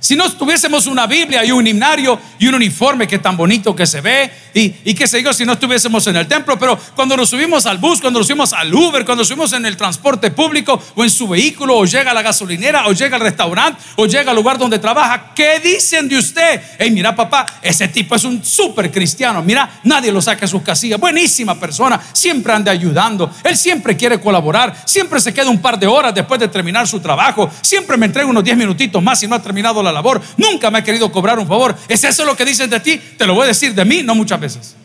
Si 0.00 0.14
no 0.14 0.30
tuviésemos 0.30 0.86
una 0.86 1.08
Biblia 1.08 1.44
y 1.44 1.50
un 1.50 1.66
himnario 1.66 2.20
y 2.38 2.46
un 2.46 2.54
uniforme 2.54 3.08
que 3.08 3.18
tan 3.18 3.36
bonito 3.36 3.74
que 3.74 3.84
se 3.84 4.00
ve 4.00 4.30
y, 4.54 4.72
y 4.84 4.94
qué 4.94 5.08
sé 5.08 5.20
yo, 5.22 5.32
si 5.32 5.44
no 5.44 5.54
estuviésemos 5.54 6.06
en 6.06 6.16
el 6.16 6.28
templo, 6.28 6.56
pero 6.56 6.78
cuando 6.94 7.16
nos 7.16 7.30
subimos 7.30 7.66
al 7.66 7.78
bus, 7.78 8.00
cuando 8.00 8.20
nos 8.20 8.28
subimos 8.28 8.52
al 8.52 8.72
Uber, 8.72 9.04
cuando 9.04 9.22
nos 9.22 9.28
subimos 9.28 9.52
en 9.54 9.66
el 9.66 9.76
transporte 9.76 10.30
público 10.30 10.80
o 10.94 11.02
en 11.02 11.10
su 11.10 11.26
vehículo 11.26 11.76
o 11.76 11.84
llega 11.84 12.12
a 12.12 12.14
la 12.14 12.22
gasolinera 12.22 12.86
o 12.86 12.92
llega 12.92 13.16
al 13.16 13.22
restaurante 13.22 13.82
o 13.96 14.06
llega 14.06 14.30
al 14.30 14.36
lugar 14.36 14.56
donde 14.56 14.78
trabaja, 14.78 15.32
¿qué 15.34 15.58
dicen 15.58 16.08
de 16.08 16.18
usted? 16.18 16.62
Hey, 16.78 16.92
mira 16.92 17.16
papá, 17.16 17.44
ese 17.60 17.88
tipo 17.88 18.14
es 18.14 18.22
un 18.22 18.44
súper 18.44 18.92
cristiano, 18.92 19.42
mira, 19.42 19.80
nadie 19.82 20.12
lo 20.12 20.22
saca 20.22 20.42
de 20.42 20.48
sus 20.48 20.62
casillas, 20.62 21.00
buenísima 21.00 21.58
persona, 21.58 22.00
siempre 22.12 22.52
anda 22.52 22.70
ayudando, 22.70 23.30
él 23.42 23.56
siempre 23.56 23.96
quiere 23.96 24.20
colaborar, 24.20 24.80
siempre 24.84 25.18
se 25.20 25.34
queda 25.34 25.50
un 25.50 25.60
par 25.60 25.76
de 25.76 25.88
horas 25.88 26.14
después 26.14 26.38
de 26.38 26.46
terminar 26.46 26.86
su 26.86 27.00
trabajo, 27.00 27.50
siempre 27.62 27.96
me 27.96 28.06
entrega 28.06 28.28
unos 28.28 28.44
10 28.44 28.56
minutitos 28.56 29.02
más 29.02 29.18
si 29.18 29.26
no 29.26 29.34
ha 29.34 29.42
terminado 29.42 29.82
la 29.82 29.87
labor, 29.92 30.20
nunca 30.36 30.70
me 30.70 30.78
ha 30.78 30.84
querido 30.84 31.10
cobrar 31.10 31.38
un 31.38 31.46
favor. 31.46 31.76
¿Es 31.88 32.04
eso 32.04 32.24
lo 32.24 32.36
que 32.36 32.44
dicen 32.44 32.70
de 32.70 32.80
ti? 32.80 33.00
Te 33.16 33.26
lo 33.26 33.34
voy 33.34 33.44
a 33.44 33.48
decir 33.48 33.74
de 33.74 33.84
mí, 33.84 34.02
no 34.02 34.14
muchas 34.14 34.40
veces. 34.40 34.76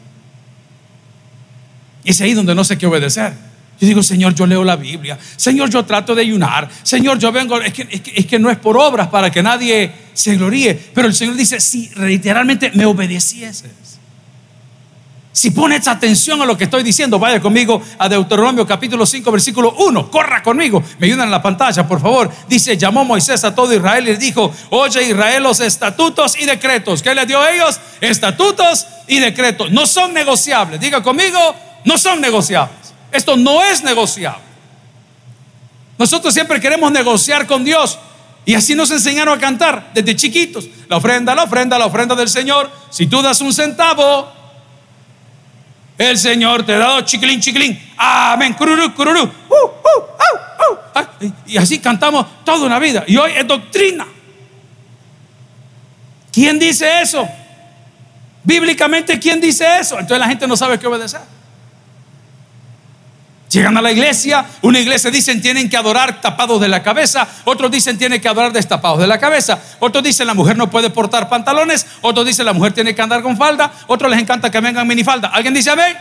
Y 2.04 2.12
es 2.12 2.22
ahí 2.22 2.34
donde 2.34 2.54
no 2.54 2.64
sé 2.64 2.78
qué 2.78 2.86
obedecer. 2.86 3.34
Yo 3.80 3.88
digo, 3.88 4.04
Señor, 4.04 4.36
yo 4.36 4.46
leo 4.46 4.64
la 4.64 4.76
Biblia. 4.76 5.18
Señor, 5.36 5.70
yo 5.70 5.84
trato 5.84 6.16
de 6.16 6.22
ayunar. 6.22 6.70
Señor, 6.84 7.20
yo 7.20 7.32
vengo. 7.32 7.60
Es 7.60 7.74
que, 7.74 7.88
es 8.16 8.26
que, 8.26 8.40
no 8.40 8.50
es 8.50 8.58
por 8.58 8.78
obras 8.78 9.08
para 9.08 9.32
que 9.32 9.42
nadie 9.42 9.92
se 10.14 10.36
gloríe. 10.36 10.74
Pero 10.94 11.08
el 11.08 11.14
Señor 11.14 11.36
dice, 11.36 11.60
si 11.60 11.90
literalmente 11.96 12.72
me 12.76 12.86
obedecieses. 12.86 13.93
Si 15.34 15.50
pones 15.50 15.88
atención 15.88 16.40
a 16.44 16.46
lo 16.46 16.56
que 16.56 16.66
estoy 16.66 16.84
diciendo, 16.84 17.18
vaya 17.18 17.42
conmigo 17.42 17.82
a 17.98 18.08
Deuteronomio 18.08 18.68
capítulo 18.68 19.04
5, 19.04 19.32
versículo 19.32 19.74
1. 19.80 20.12
Corra 20.12 20.44
conmigo. 20.44 20.84
Me 21.00 21.08
ayudan 21.08 21.26
en 21.26 21.32
la 21.32 21.42
pantalla, 21.42 21.88
por 21.88 22.00
favor. 22.00 22.30
Dice, 22.48 22.78
llamó 22.78 23.04
Moisés 23.04 23.44
a 23.44 23.56
todo 23.56 23.74
Israel 23.74 24.08
y 24.08 24.12
le 24.12 24.18
dijo, 24.18 24.54
oye 24.70 25.02
Israel 25.02 25.42
los 25.42 25.60
estatutos 25.60 26.40
y 26.40 26.46
decretos. 26.46 27.02
¿Qué 27.02 27.16
le 27.16 27.26
dio 27.26 27.42
a 27.42 27.52
ellos? 27.52 27.80
Estatutos 28.00 28.86
y 29.08 29.18
decretos. 29.18 29.72
No 29.72 29.88
son 29.88 30.14
negociables. 30.14 30.80
Diga 30.80 31.02
conmigo, 31.02 31.40
no 31.84 31.98
son 31.98 32.22
negociables. 32.22 32.94
Esto 33.12 33.36
no 33.36 33.64
es 33.64 33.84
negociable. 33.84 34.44
Nosotros 35.98 36.32
siempre 36.32 36.60
queremos 36.60 36.92
negociar 36.92 37.48
con 37.48 37.64
Dios. 37.64 37.98
Y 38.46 38.54
así 38.54 38.76
nos 38.76 38.92
enseñaron 38.92 39.40
a 39.40 39.42
cantar 39.42 39.90
desde 39.96 40.16
chiquitos. 40.16 40.68
La 40.88 40.98
ofrenda, 40.98 41.34
la 41.34 41.46
ofrenda, 41.46 41.80
la 41.80 41.88
ofrenda 41.88 42.14
del 42.14 42.30
Señor. 42.30 42.70
Si 42.92 43.08
tú 43.08 43.24
das 43.24 43.42
un 43.42 43.52
centavo, 43.52 44.43
el 45.98 46.18
Señor 46.18 46.66
te 46.66 46.74
ha 46.74 46.80
dado 46.80 47.02
chiquilín, 47.02 47.40
chiquilín. 47.40 47.80
Amén. 47.98 48.54
Cururú, 48.54 48.94
cururú. 48.94 49.22
Uh, 49.22 49.56
uh, 49.56 50.76
ah, 50.96 51.10
y 51.46 51.58
así 51.58 51.80
cantamos 51.80 52.26
toda 52.44 52.66
una 52.66 52.80
vida. 52.80 53.04
Y 53.08 53.18
hoy 53.18 53.32
es 53.36 53.48
doctrina. 53.48 54.08
¿Quién 56.32 56.58
dice 56.58 57.02
eso? 57.02 57.28
Bíblicamente, 58.44 59.20
¿quién 59.20 59.40
dice 59.40 59.66
eso? 59.80 60.00
Entonces 60.00 60.20
la 60.20 60.28
gente 60.28 60.48
no 60.48 60.58
sabe 60.58 60.80
qué 60.80 60.88
obedecer. 60.88 61.22
Llegan 63.54 63.78
a 63.78 63.84
la 63.84 63.92
iglesia, 63.92 64.48
una 64.64 64.80
iglesia 64.80 65.12
dicen 65.12 65.40
tienen 65.40 65.70
que 65.70 65.78
adorar 65.78 66.20
tapados 66.22 66.60
de 66.60 66.68
la 66.68 66.82
cabeza, 66.82 67.28
otros 67.44 67.70
dicen 67.70 68.00
tienen 68.00 68.20
que 68.20 68.28
adorar 68.28 68.52
destapados 68.52 68.98
de 68.98 69.06
la 69.06 69.20
cabeza, 69.20 69.62
otros 69.80 70.04
dicen 70.04 70.26
la 70.26 70.34
mujer 70.34 70.58
no 70.58 70.72
puede 70.72 70.90
portar 70.90 71.30
pantalones, 71.30 71.86
otros 72.02 72.26
dicen 72.26 72.48
la 72.48 72.54
mujer 72.54 72.74
tiene 72.74 72.96
que 72.96 73.02
andar 73.04 73.22
con 73.22 73.38
falda, 73.38 73.72
otros 73.86 74.10
les 74.10 74.20
encanta 74.20 74.50
que 74.50 74.60
vengan 74.60 74.88
minifalda. 74.88 75.28
¿Alguien 75.28 75.54
dice 75.54 75.70
amén? 75.70 75.96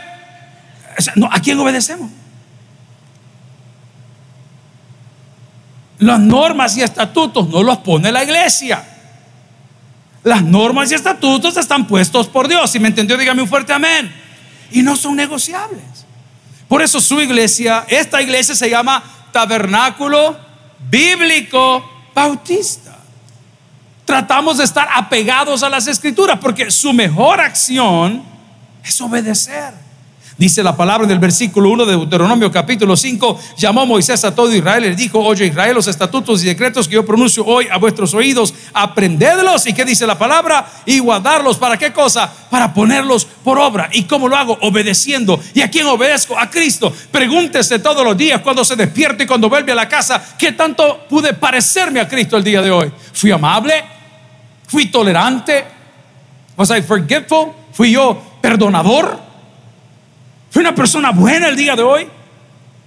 No, 1.15 1.29
¿A 1.31 1.39
quién 1.41 1.59
obedecemos? 1.59 2.09
Las 5.99 6.19
normas 6.19 6.75
y 6.75 6.81
estatutos 6.81 7.49
no 7.49 7.61
los 7.61 7.77
pone 7.77 8.11
la 8.11 8.23
iglesia. 8.23 8.83
Las 10.23 10.41
normas 10.41 10.91
y 10.91 10.95
estatutos 10.95 11.55
están 11.57 11.85
puestos 11.85 12.29
por 12.29 12.47
Dios. 12.47 12.71
Si 12.71 12.79
me 12.79 12.87
entendió, 12.87 13.15
dígame 13.15 13.43
un 13.43 13.47
fuerte 13.47 13.73
amén. 13.73 14.11
Y 14.71 14.81
no 14.81 14.95
son 14.95 15.15
negociables. 15.15 16.02
Por 16.67 16.81
eso 16.81 16.99
su 16.99 17.21
iglesia, 17.21 17.85
esta 17.87 18.21
iglesia 18.21 18.55
se 18.55 18.69
llama 18.69 19.03
Tabernáculo 19.31 20.37
Bíblico 20.89 21.83
Bautista. 22.13 22.97
Tratamos 24.05 24.57
de 24.57 24.65
estar 24.65 24.87
apegados 24.93 25.63
a 25.63 25.69
las 25.69 25.87
escrituras 25.87 26.39
porque 26.39 26.69
su 26.71 26.93
mejor 26.93 27.39
acción 27.39 28.23
es 28.83 28.99
obedecer. 29.01 29.73
Dice 30.35 30.63
la 30.63 30.75
palabra 30.75 31.05
del 31.05 31.19
versículo 31.19 31.69
1 31.69 31.85
de 31.85 31.91
Deuteronomio 31.91 32.51
capítulo 32.51 32.97
5, 32.97 33.39
llamó 33.55 33.85
Moisés 33.85 34.25
a 34.25 34.33
todo 34.33 34.53
Israel 34.53 34.85
y 34.85 34.95
dijo, 34.95 35.19
oye 35.19 35.45
Israel, 35.45 35.75
los 35.75 35.87
estatutos 35.87 36.43
y 36.43 36.47
decretos 36.47 36.87
que 36.87 36.95
yo 36.95 37.05
pronuncio 37.05 37.45
hoy 37.45 37.67
a 37.71 37.77
vuestros 37.77 38.15
oídos, 38.15 38.51
aprendedlos. 38.73 39.67
¿Y 39.67 39.73
qué 39.73 39.85
dice 39.85 40.07
la 40.07 40.17
palabra? 40.17 40.65
Y 40.87 40.97
guardarlos. 40.97 41.57
¿Para 41.57 41.77
qué 41.77 41.93
cosa? 41.93 42.31
Para 42.49 42.73
ponerlos 42.73 43.25
por 43.25 43.59
obra. 43.59 43.89
¿Y 43.93 44.03
cómo 44.05 44.27
lo 44.27 44.35
hago? 44.35 44.57
Obedeciendo. 44.61 45.39
¿Y 45.53 45.61
a 45.61 45.69
quién 45.69 45.85
obedezco? 45.85 46.37
A 46.37 46.49
Cristo. 46.49 46.91
Pregúntese 47.11 47.77
todos 47.77 48.03
los 48.03 48.17
días 48.17 48.41
cuando 48.41 48.65
se 48.65 48.75
despierte 48.75 49.25
y 49.25 49.27
cuando 49.27 49.49
vuelve 49.49 49.71
a 49.71 49.75
la 49.75 49.87
casa, 49.87 50.35
¿qué 50.37 50.53
tanto 50.53 51.05
pude 51.07 51.35
parecerme 51.35 51.99
a 51.99 52.07
Cristo 52.07 52.37
el 52.37 52.43
día 52.43 52.61
de 52.63 52.71
hoy? 52.71 52.91
¿Fui 53.13 53.29
amable? 53.29 53.83
¿Fui 54.65 54.87
tolerante? 54.87 55.63
¿Was 56.57 56.71
I 56.71 56.81
forgetful? 56.81 57.51
¿Fui 57.71 57.91
yo 57.91 58.19
perdonador? 58.41 59.32
¿Fui 60.53 60.61
una 60.61 60.75
persona 60.75 61.09
buena 61.09 61.49
el 61.49 61.55
día 61.55 61.75
de 61.75 61.81
hoy? 61.81 62.07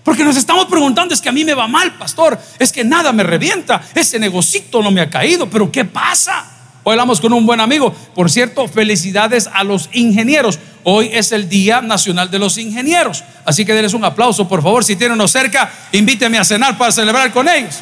Porque 0.04 0.22
nos 0.22 0.36
estamos 0.36 0.66
preguntando, 0.66 1.12
es 1.12 1.20
que 1.20 1.28
a 1.28 1.32
mí 1.32 1.44
me 1.44 1.52
va 1.52 1.66
mal, 1.66 1.94
pastor, 1.94 2.38
es 2.60 2.70
que 2.70 2.84
nada 2.84 3.12
me 3.12 3.24
revienta, 3.24 3.82
ese 3.92 4.20
negocito 4.20 4.80
no 4.84 4.92
me 4.92 5.00
ha 5.00 5.10
caído, 5.10 5.50
pero 5.50 5.72
¿qué 5.72 5.84
pasa? 5.84 6.46
Hoy 6.84 6.92
hablamos 6.92 7.20
con 7.20 7.32
un 7.32 7.44
buen 7.44 7.60
amigo. 7.60 7.92
Por 8.14 8.30
cierto, 8.30 8.68
felicidades 8.68 9.50
a 9.52 9.64
los 9.64 9.90
ingenieros. 9.92 10.60
Hoy 10.84 11.10
es 11.12 11.32
el 11.32 11.48
Día 11.48 11.80
Nacional 11.80 12.30
de 12.30 12.38
los 12.38 12.56
Ingenieros. 12.56 13.24
Así 13.44 13.64
que 13.64 13.74
denles 13.74 13.94
un 13.94 14.04
aplauso, 14.04 14.46
por 14.46 14.62
favor. 14.62 14.84
Si 14.84 14.94
tienen 14.94 15.14
uno 15.14 15.26
cerca, 15.26 15.68
invíteme 15.90 16.38
a 16.38 16.44
cenar 16.44 16.78
para 16.78 16.92
celebrar 16.92 17.32
con 17.32 17.48
ellos. 17.48 17.80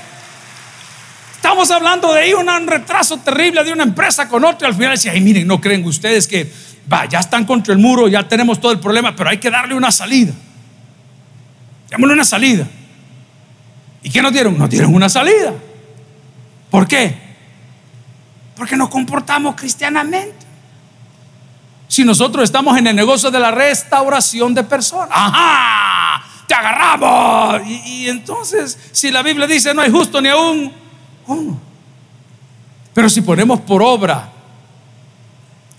Estamos 1.45 1.71
hablando 1.71 2.11
de 2.11 2.21
ahí 2.21 2.33
un 2.33 2.49
retraso 2.67 3.19
terrible 3.19 3.63
de 3.63 3.71
una 3.71 3.83
empresa 3.83 4.27
con 4.31 4.47
otra. 4.47 4.67
Al 4.67 4.73
final 4.73 4.93
decía, 4.93 5.13
ay, 5.13 5.21
miren, 5.21 5.47
no 5.47 5.61
creen 5.61 5.85
ustedes 5.85 6.27
que 6.27 6.51
ya 7.11 7.19
están 7.19 7.45
contra 7.45 7.75
el 7.75 7.79
muro, 7.79 8.09
ya 8.09 8.27
tenemos 8.27 8.59
todo 8.59 8.73
el 8.73 8.81
problema, 8.81 9.15
pero 9.15 9.29
hay 9.29 9.37
que 9.37 9.51
darle 9.51 9.75
una 9.75 9.93
salida. 9.93 10.33
Démosle 11.91 12.15
una 12.15 12.25
salida. 12.25 12.67
¿Y 14.03 14.09
qué 14.09 14.23
nos 14.23 14.33
dieron? 14.33 14.57
Nos 14.57 14.71
dieron 14.71 14.95
una 14.95 15.11
salida. 15.11 15.53
¿Por 16.71 16.89
qué? 16.89 17.15
Porque 18.57 18.75
nos 18.75 18.89
comportamos 18.89 19.55
cristianamente. 19.55 20.47
Si 21.89 22.05
nosotros 22.05 22.45
estamos 22.45 22.79
en 22.79 22.87
el 22.87 22.97
negocio 22.97 23.31
de 23.31 23.39
la 23.39 23.51
restauración 23.51 24.55
de 24.55 24.65
personas, 24.65 25.11
¡ajá! 25.13 26.25
¡Te 26.49 26.55
agarramos! 26.55 27.69
Y, 27.69 28.09
entonces, 28.09 28.79
si 28.93 29.11
la 29.11 29.23
Biblia 29.23 29.47
dice 29.47 29.75
no 29.75 29.83
hay 29.83 29.91
justo 29.91 30.23
ni 30.23 30.31
aún 30.31 30.84
uno. 31.27 31.61
Pero 32.95 33.11
si 33.11 33.21
ponemos 33.21 33.61
por 33.61 33.83
obra 33.83 34.31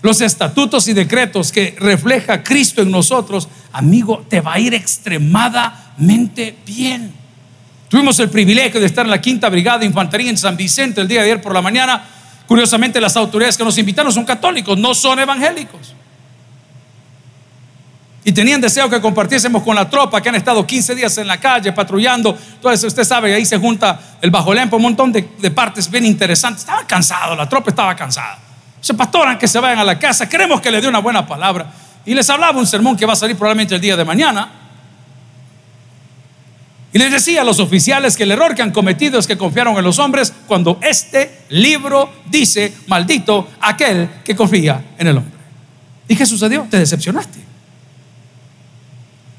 los 0.02 0.20
estatutos 0.20 0.86
y 0.86 0.92
decretos 0.92 1.50
que 1.50 1.74
refleja 1.80 2.44
Cristo 2.44 2.82
en 2.82 2.90
nosotros, 2.92 3.48
amigo, 3.72 4.24
te 4.28 4.40
va 4.40 4.54
a 4.54 4.58
ir 4.60 4.74
extremadamente 4.74 6.56
bien. 6.64 7.12
Tuvimos 7.88 8.20
el 8.20 8.30
privilegio 8.30 8.78
de 8.78 8.86
estar 8.86 9.04
en 9.04 9.10
la 9.10 9.20
quinta 9.20 9.48
brigada 9.48 9.78
de 9.78 9.86
infantería 9.86 10.30
en 10.30 10.38
San 10.38 10.56
Vicente 10.56 11.00
el 11.00 11.08
día 11.08 11.22
de 11.22 11.32
ayer 11.32 11.42
por 11.42 11.52
la 11.52 11.62
mañana. 11.62 12.04
Curiosamente, 12.46 13.00
las 13.00 13.16
autoridades 13.16 13.56
que 13.56 13.64
nos 13.64 13.78
invitaron 13.78 14.12
son 14.12 14.24
católicos, 14.24 14.78
no 14.78 14.94
son 14.94 15.18
evangélicos. 15.18 15.95
Y 18.26 18.32
tenían 18.32 18.60
deseo 18.60 18.90
que 18.90 19.00
compartiésemos 19.00 19.62
con 19.62 19.76
la 19.76 19.88
tropa 19.88 20.20
que 20.20 20.28
han 20.28 20.34
estado 20.34 20.66
15 20.66 20.96
días 20.96 21.16
en 21.18 21.28
la 21.28 21.38
calle 21.38 21.72
patrullando. 21.72 22.36
Entonces, 22.54 22.82
usted 22.82 23.04
sabe, 23.04 23.32
ahí 23.32 23.46
se 23.46 23.56
junta 23.56 24.00
el 24.20 24.32
bajo 24.32 24.52
lempo, 24.52 24.74
un 24.74 24.82
montón 24.82 25.12
de, 25.12 25.22
partes 25.52 25.88
bien 25.88 26.04
interesantes. 26.04 26.62
Estaba 26.62 26.84
cansado, 26.84 27.36
la 27.36 27.48
tropa 27.48 27.70
estaba 27.70 27.94
cansada. 27.94 28.36
Se 28.80 28.94
pastoran 28.94 29.38
que 29.38 29.46
se 29.46 29.60
vayan 29.60 29.78
a 29.78 29.84
la 29.84 29.96
casa, 29.96 30.28
queremos 30.28 30.60
que 30.60 30.72
le 30.72 30.80
dé 30.80 30.88
una 30.88 30.98
buena 30.98 31.24
palabra. 31.24 31.70
Y 32.04 32.14
les 32.14 32.28
hablaba 32.28 32.58
un 32.58 32.66
sermón 32.66 32.96
que 32.96 33.06
va 33.06 33.12
a 33.12 33.16
salir 33.16 33.36
probablemente 33.36 33.76
el 33.76 33.80
día 33.80 33.96
de 33.96 34.04
mañana. 34.04 34.50
Y 36.92 36.98
les 36.98 37.12
decía 37.12 37.42
a 37.42 37.44
los 37.44 37.60
oficiales 37.60 38.16
que 38.16 38.24
el 38.24 38.32
error 38.32 38.56
que 38.56 38.62
han 38.62 38.72
cometido 38.72 39.20
es 39.20 39.28
que 39.28 39.38
confiaron 39.38 39.76
en 39.76 39.84
los 39.84 40.00
hombres 40.00 40.32
cuando 40.48 40.80
este 40.82 41.42
libro 41.50 42.10
dice, 42.28 42.74
maldito 42.88 43.50
aquel 43.60 44.08
que 44.24 44.34
confía 44.34 44.82
en 44.98 45.06
el 45.06 45.16
hombre. 45.18 45.38
¿Y 46.08 46.16
qué 46.16 46.26
sucedió? 46.26 46.66
Te 46.68 46.80
decepcionaste. 46.80 47.45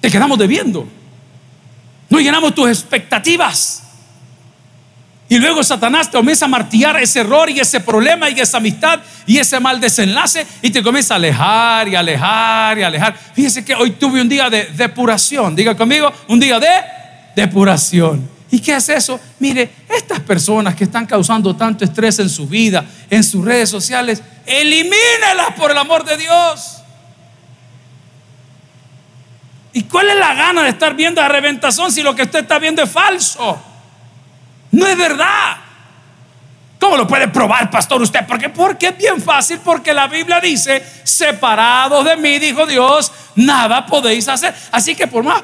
Te 0.08 0.12
quedamos 0.12 0.40
debiendo. 0.40 0.88
No 2.08 2.20
llenamos 2.22 2.56
tus 2.56 2.70
expectativas. 2.70 3.84
Y 5.28 5.38
luego 5.38 5.62
Satanás 5.66 6.10
te 6.10 6.16
comienza 6.16 6.46
a 6.46 6.48
martillar 6.48 6.96
ese 6.96 7.20
error 7.20 7.50
y 7.50 7.60
ese 7.60 7.82
problema 7.82 8.30
y 8.30 8.40
esa 8.40 8.56
amistad 8.56 9.02
y 9.26 9.38
ese 9.38 9.60
mal 9.60 9.82
desenlace 9.82 10.48
y 10.62 10.70
te 10.70 10.82
comienza 10.82 11.16
a 11.16 11.18
alejar 11.18 11.90
y 11.90 11.96
alejar 11.96 12.78
y 12.78 12.84
alejar. 12.84 13.20
Fíjese 13.34 13.66
que 13.66 13.76
hoy 13.76 13.92
tuve 13.92 14.22
un 14.22 14.30
día 14.30 14.50
de 14.50 14.70
depuración. 14.78 15.54
Diga 15.58 15.76
conmigo, 15.76 16.10
un 16.30 16.40
día 16.40 16.58
de 16.58 16.70
depuración. 17.36 18.30
¿Y 18.50 18.60
qué 18.62 18.78
es 18.78 18.88
eso? 18.88 19.20
Mire, 19.40 19.70
estas 19.90 20.22
personas 20.22 20.74
que 20.74 20.86
están 20.86 21.06
causando 21.06 21.54
tanto 21.54 21.84
estrés 21.84 22.18
en 22.20 22.30
su 22.30 22.48
vida, 22.48 22.86
en 23.10 23.26
sus 23.26 23.44
redes 23.44 23.70
sociales, 23.70 24.24
elimínelas 24.46 25.52
por 25.58 25.70
el 25.70 25.78
amor 25.78 26.06
de 26.06 26.16
Dios. 26.16 26.77
¿Y 29.78 29.84
cuál 29.84 30.10
es 30.10 30.16
la 30.16 30.34
gana 30.34 30.64
de 30.64 30.70
estar 30.70 30.96
viendo 30.96 31.22
a 31.22 31.28
reventazón 31.28 31.92
si 31.92 32.02
lo 32.02 32.16
que 32.16 32.24
usted 32.24 32.40
está 32.40 32.58
viendo 32.58 32.82
es 32.82 32.90
falso? 32.90 33.62
No 34.72 34.88
es 34.88 34.98
verdad. 34.98 35.58
¿Cómo 36.80 36.98
lo 36.98 37.06
puede 37.06 37.28
probar, 37.28 37.70
pastor, 37.70 38.02
usted? 38.02 38.26
Porque, 38.28 38.50
porque 38.50 38.88
es 38.88 38.98
bien 38.98 39.22
fácil, 39.22 39.60
porque 39.64 39.94
la 39.94 40.08
Biblia 40.08 40.40
dice, 40.40 40.84
separados 41.04 42.04
de 42.06 42.18
mí, 42.18 42.40
dijo 42.40 42.66
Dios, 42.66 43.12
nada 43.36 43.86
podéis 43.86 44.28
hacer. 44.28 44.52
Así 44.72 44.96
que 44.96 45.06
por 45.06 45.24
más 45.24 45.44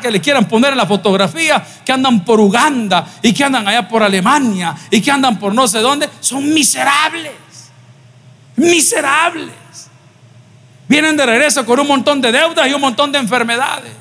que 0.00 0.08
le 0.08 0.20
quieran 0.20 0.44
poner 0.44 0.70
en 0.70 0.78
la 0.78 0.86
fotografía, 0.86 1.60
que 1.84 1.90
andan 1.90 2.24
por 2.24 2.38
Uganda 2.38 3.04
y 3.22 3.32
que 3.32 3.42
andan 3.42 3.66
allá 3.66 3.88
por 3.88 4.04
Alemania 4.04 4.72
y 4.88 5.00
que 5.00 5.10
andan 5.10 5.36
por 5.36 5.52
no 5.52 5.66
sé 5.66 5.80
dónde, 5.80 6.08
son 6.20 6.48
miserables. 6.54 7.32
Miserables. 8.54 9.63
Vienen 10.94 11.16
de 11.16 11.26
regreso 11.26 11.66
con 11.66 11.80
un 11.80 11.88
montón 11.88 12.20
de 12.20 12.30
deudas 12.30 12.68
y 12.68 12.72
un 12.72 12.80
montón 12.80 13.10
de 13.10 13.18
enfermedades. 13.18 13.92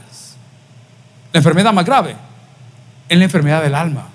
La 1.32 1.40
enfermedad 1.40 1.74
más 1.74 1.86
grave 1.86 2.16
es 3.10 3.18
la 3.18 3.24
enfermedad 3.24 3.64
del 3.64 3.74
alma. 3.74 4.10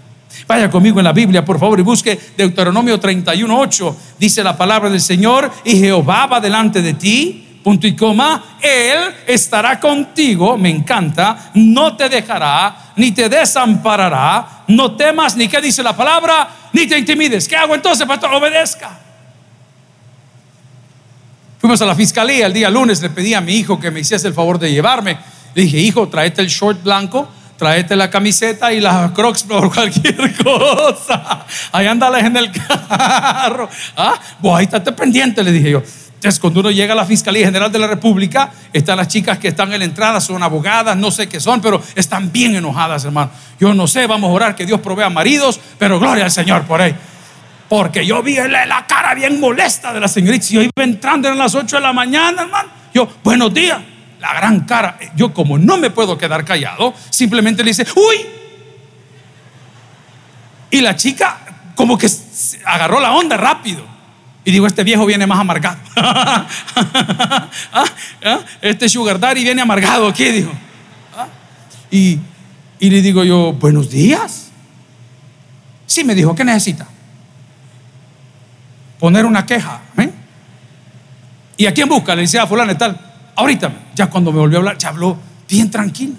Vaya 0.46 0.70
conmigo 0.70 1.00
en 1.00 1.04
la 1.04 1.12
Biblia, 1.12 1.44
por 1.44 1.58
favor, 1.58 1.80
y 1.80 1.82
busque 1.82 2.16
Deuteronomio 2.36 3.00
31.8. 3.00 3.96
Dice 4.20 4.44
la 4.44 4.56
palabra 4.56 4.88
del 4.88 5.00
Señor, 5.00 5.50
y 5.64 5.76
Jehová 5.76 6.26
va 6.26 6.38
delante 6.38 6.80
de 6.80 6.94
ti, 6.94 7.58
punto 7.64 7.88
y 7.88 7.96
coma, 7.96 8.44
Él 8.62 9.12
estará 9.26 9.80
contigo, 9.80 10.56
me 10.56 10.70
encanta, 10.70 11.50
no 11.54 11.96
te 11.96 12.08
dejará, 12.08 12.92
ni 12.94 13.10
te 13.10 13.28
desamparará, 13.28 14.62
no 14.68 14.92
temas, 14.92 15.34
ni 15.34 15.48
qué 15.48 15.60
dice 15.60 15.82
la 15.82 15.96
palabra, 15.96 16.48
ni 16.72 16.86
te 16.86 16.96
intimides. 16.96 17.48
¿Qué 17.48 17.56
hago 17.56 17.74
entonces, 17.74 18.06
pastor? 18.06 18.32
Obedezca. 18.32 19.07
Fuimos 21.68 21.82
a 21.82 21.84
la 21.84 21.94
fiscalía 21.94 22.46
el 22.46 22.54
día 22.54 22.70
lunes, 22.70 23.02
le 23.02 23.10
pedí 23.10 23.34
a 23.34 23.42
mi 23.42 23.52
hijo 23.52 23.78
que 23.78 23.90
me 23.90 24.00
hiciese 24.00 24.26
el 24.26 24.32
favor 24.32 24.58
de 24.58 24.72
llevarme. 24.72 25.18
Le 25.54 25.64
dije, 25.64 25.76
hijo, 25.76 26.08
tráete 26.08 26.40
el 26.40 26.48
short 26.48 26.82
blanco 26.82 27.28
tráete 27.58 27.94
la 27.94 28.08
camiseta 28.08 28.72
y 28.72 28.80
las 28.80 29.10
crocs 29.10 29.42
por 29.42 29.70
cualquier 29.74 30.34
cosa. 30.42 31.44
Ahí 31.72 31.86
andales 31.86 32.24
en 32.24 32.38
el 32.38 32.50
carro. 32.52 33.68
Ah, 33.94 34.18
vos 34.38 34.58
ahí 34.58 34.64
estate 34.64 34.92
pendiente, 34.92 35.44
le 35.44 35.52
dije 35.52 35.72
yo. 35.72 35.82
Entonces, 36.14 36.40
cuando 36.40 36.60
uno 36.60 36.70
llega 36.70 36.94
a 36.94 36.96
la 36.96 37.04
Fiscalía 37.04 37.44
General 37.44 37.70
de 37.70 37.78
la 37.78 37.86
República, 37.86 38.50
están 38.72 38.96
las 38.96 39.08
chicas 39.08 39.38
que 39.38 39.48
están 39.48 39.70
en 39.70 39.80
la 39.80 39.84
entrada, 39.84 40.22
son 40.22 40.42
abogadas, 40.42 40.96
no 40.96 41.10
sé 41.10 41.28
qué 41.28 41.38
son, 41.38 41.60
pero 41.60 41.82
están 41.94 42.32
bien 42.32 42.56
enojadas, 42.56 43.04
hermano. 43.04 43.30
Yo 43.60 43.74
no 43.74 43.86
sé, 43.86 44.06
vamos 44.06 44.30
a 44.30 44.32
orar 44.32 44.56
que 44.56 44.64
Dios 44.64 44.80
provea 44.80 45.10
maridos, 45.10 45.60
pero 45.78 46.00
gloria 46.00 46.24
al 46.24 46.30
Señor 46.30 46.62
por 46.62 46.80
ahí. 46.80 46.96
Porque 47.68 48.06
yo 48.06 48.22
vi 48.22 48.36
la, 48.36 48.86
cara 48.86 49.14
bien 49.14 49.38
molesta 49.40 49.92
de 49.92 50.00
la 50.00 50.08
señorita. 50.08 50.46
Yo 50.48 50.62
iba 50.62 50.72
entrando 50.76 51.28
en 51.28 51.36
las 51.36 51.54
8 51.54 51.76
de 51.76 51.82
la 51.82 51.92
mañana, 51.92 52.42
hermano. 52.42 52.68
Yo, 52.94 53.08
buenos 53.22 53.52
días 53.52 53.78
la 54.20 54.34
gran 54.34 54.60
cara. 54.60 54.98
Yo 55.16 55.32
como 55.32 55.58
no 55.58 55.76
me 55.76 55.90
puedo 55.90 56.18
quedar 56.18 56.44
callado, 56.44 56.94
simplemente 57.10 57.62
le 57.62 57.70
dice, 57.70 57.86
uy. 57.94 58.26
Y 60.70 60.80
la 60.80 60.96
chica 60.96 61.38
como 61.74 61.96
que 61.96 62.08
agarró 62.64 63.00
la 63.00 63.12
onda 63.12 63.36
rápido. 63.36 63.86
Y 64.44 64.50
digo, 64.50 64.66
este 64.66 64.82
viejo 64.82 65.04
viene 65.06 65.26
más 65.26 65.38
amargado. 65.38 65.78
¿Ah? 65.96 66.46
¿Ah? 68.24 68.40
Este 68.62 68.88
sugar 68.88 69.20
daddy 69.20 69.42
viene 69.42 69.60
amargado 69.62 70.08
aquí, 70.08 70.24
dijo. 70.24 70.52
¿Ah? 71.16 71.26
Y 71.90 72.20
le 72.80 73.02
digo 73.02 73.24
yo, 73.24 73.52
buenos 73.52 73.90
días. 73.90 74.50
Sí, 75.86 76.04
me 76.04 76.14
dijo, 76.14 76.34
¿qué 76.34 76.44
necesita? 76.44 76.86
Poner 78.98 79.24
una 79.24 79.46
queja. 79.46 79.80
¿eh? 79.96 80.10
¿Y 81.56 81.66
a 81.66 81.74
quién 81.74 81.88
busca? 81.88 82.14
Le 82.14 82.22
decía 82.22 82.42
a 82.42 82.46
fulano 82.46 82.72
y 82.72 82.76
tal. 82.76 82.98
Ahorita, 83.36 83.72
ya 83.94 84.08
cuando 84.08 84.32
me 84.32 84.38
volvió 84.38 84.58
a 84.58 84.60
hablar, 84.60 84.78
ya 84.78 84.88
habló 84.88 85.16
bien 85.48 85.70
tranquilo. 85.70 86.14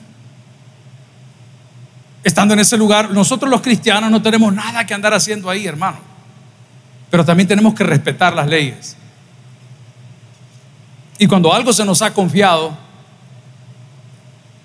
Estando 2.24 2.54
en 2.54 2.60
ese 2.60 2.78
lugar, 2.78 3.12
nosotros 3.12 3.50
los 3.50 3.62
cristianos 3.62 4.12
no 4.12 4.22
tenemos 4.22 4.54
nada 4.54 4.86
que 4.86 4.94
andar 4.94 5.14
haciendo 5.14 5.50
ahí, 5.50 5.66
hermano. 5.66 5.98
Pero 7.10 7.26
también 7.26 7.48
tenemos 7.48 7.74
que 7.74 7.84
respetar 7.84 8.34
las 8.34 8.48
leyes. 8.48 8.96
Y 11.18 11.28
cuando 11.28 11.54
algo 11.54 11.74
se 11.74 11.84
nos 11.86 12.02
ha 12.02 12.14
confiado 12.14 12.78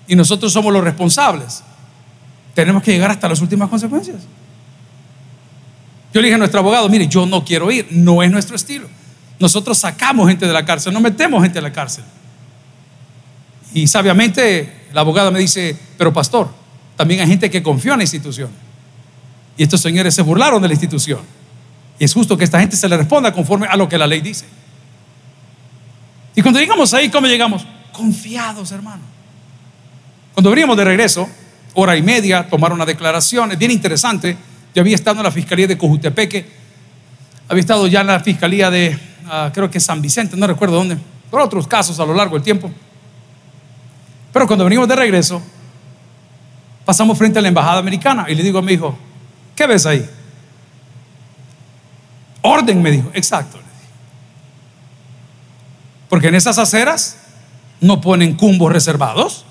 y 0.07 0.15
nosotros 0.15 0.53
somos 0.53 0.71
los 0.71 0.83
responsables, 0.83 1.63
tenemos 2.53 2.81
que 2.81 2.91
llegar 2.91 3.11
hasta 3.11 3.27
las 3.27 3.41
últimas 3.41 3.69
consecuencias. 3.69 4.21
Yo 6.15 6.21
le 6.21 6.27
dije 6.27 6.35
a 6.35 6.37
nuestro 6.37 6.61
abogado, 6.61 6.87
mire, 6.87 7.09
yo 7.09 7.25
no 7.25 7.43
quiero 7.43 7.69
ir, 7.69 7.87
no 7.91 8.23
es 8.23 8.31
nuestro 8.31 8.55
estilo. 8.55 8.87
Nosotros 9.37 9.77
sacamos 9.77 10.29
gente 10.29 10.47
de 10.47 10.53
la 10.53 10.63
cárcel, 10.63 10.93
no 10.93 11.01
metemos 11.01 11.43
gente 11.43 11.55
de 11.57 11.61
la 11.61 11.73
cárcel. 11.73 12.05
Y 13.73 13.85
sabiamente 13.87 14.85
la 14.93 15.01
abogada 15.01 15.29
me 15.29 15.39
dice, 15.39 15.77
pero 15.97 16.13
pastor, 16.13 16.47
también 16.95 17.19
hay 17.19 17.27
gente 17.27 17.51
que 17.51 17.61
confió 17.61 17.91
en 17.91 17.97
la 17.97 18.05
institución. 18.05 18.49
Y 19.57 19.63
estos 19.63 19.81
señores 19.81 20.15
se 20.15 20.21
burlaron 20.21 20.61
de 20.61 20.69
la 20.69 20.73
institución. 20.73 21.19
Y 21.99 22.05
es 22.05 22.13
justo 22.13 22.37
que 22.37 22.45
esta 22.45 22.61
gente 22.61 22.77
se 22.77 22.87
le 22.87 22.95
responda 22.95 23.33
conforme 23.33 23.67
a 23.67 23.75
lo 23.75 23.89
que 23.89 23.97
la 23.97 24.07
ley 24.07 24.21
dice. 24.21 24.45
Y 26.33 26.41
cuando 26.41 26.61
llegamos 26.61 26.93
ahí, 26.93 27.09
¿cómo 27.09 27.27
llegamos? 27.27 27.67
Confiados, 27.91 28.71
hermano. 28.71 29.03
Cuando 30.33 30.49
veníamos 30.49 30.77
de 30.77 30.85
regreso, 30.85 31.27
hora 31.73 31.97
y 31.97 32.01
media, 32.01 32.47
tomaron 32.47 32.77
una 32.77 32.85
declaración. 32.85 33.51
Es 33.51 33.57
bien 33.57 33.71
interesante. 33.71 34.37
Yo 34.75 34.81
había 34.81 34.95
estado 34.95 35.17
en 35.17 35.23
la 35.23 35.31
fiscalía 35.31 35.67
de 35.67 35.77
Cojutepeque, 35.77 36.45
había 37.47 37.61
estado 37.61 37.87
ya 37.87 38.01
en 38.01 38.07
la 38.07 38.19
fiscalía 38.19 38.69
de, 38.69 38.99
ah, 39.25 39.49
creo 39.53 39.71
que 39.71 39.79
San 39.79 40.01
Vicente, 40.01 40.35
no 40.35 40.45
recuerdo 40.45 40.75
dónde, 40.75 40.97
por 41.31 41.39
otros 41.39 41.65
casos 41.65 41.97
a 41.97 42.05
lo 42.05 42.13
largo 42.13 42.35
del 42.35 42.43
tiempo. 42.43 42.69
Pero 44.33 44.47
cuando 44.47 44.65
venimos 44.65 44.85
de 44.89 44.97
regreso, 44.97 45.41
pasamos 46.83 47.17
frente 47.17 47.39
a 47.39 47.41
la 47.41 47.47
embajada 47.47 47.79
americana 47.79 48.25
y 48.27 48.35
le 48.35 48.43
digo 48.43 48.59
a 48.59 48.61
mi 48.61 48.73
hijo, 48.73 48.97
¿qué 49.55 49.65
ves 49.65 49.85
ahí? 49.85 50.05
Orden, 52.41 52.81
me 52.81 52.91
dijo, 52.91 53.09
exacto. 53.13 53.57
Porque 56.09 56.27
en 56.27 56.35
esas 56.35 56.57
aceras 56.57 57.17
no 57.79 58.01
ponen 58.01 58.35
cumbos 58.35 58.73
reservados. 58.73 59.45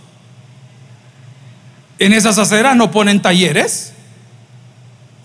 En 1.98 2.12
esas 2.12 2.36
aceras 2.36 2.76
no 2.76 2.90
ponen 2.90 3.22
talleres. 3.22 3.93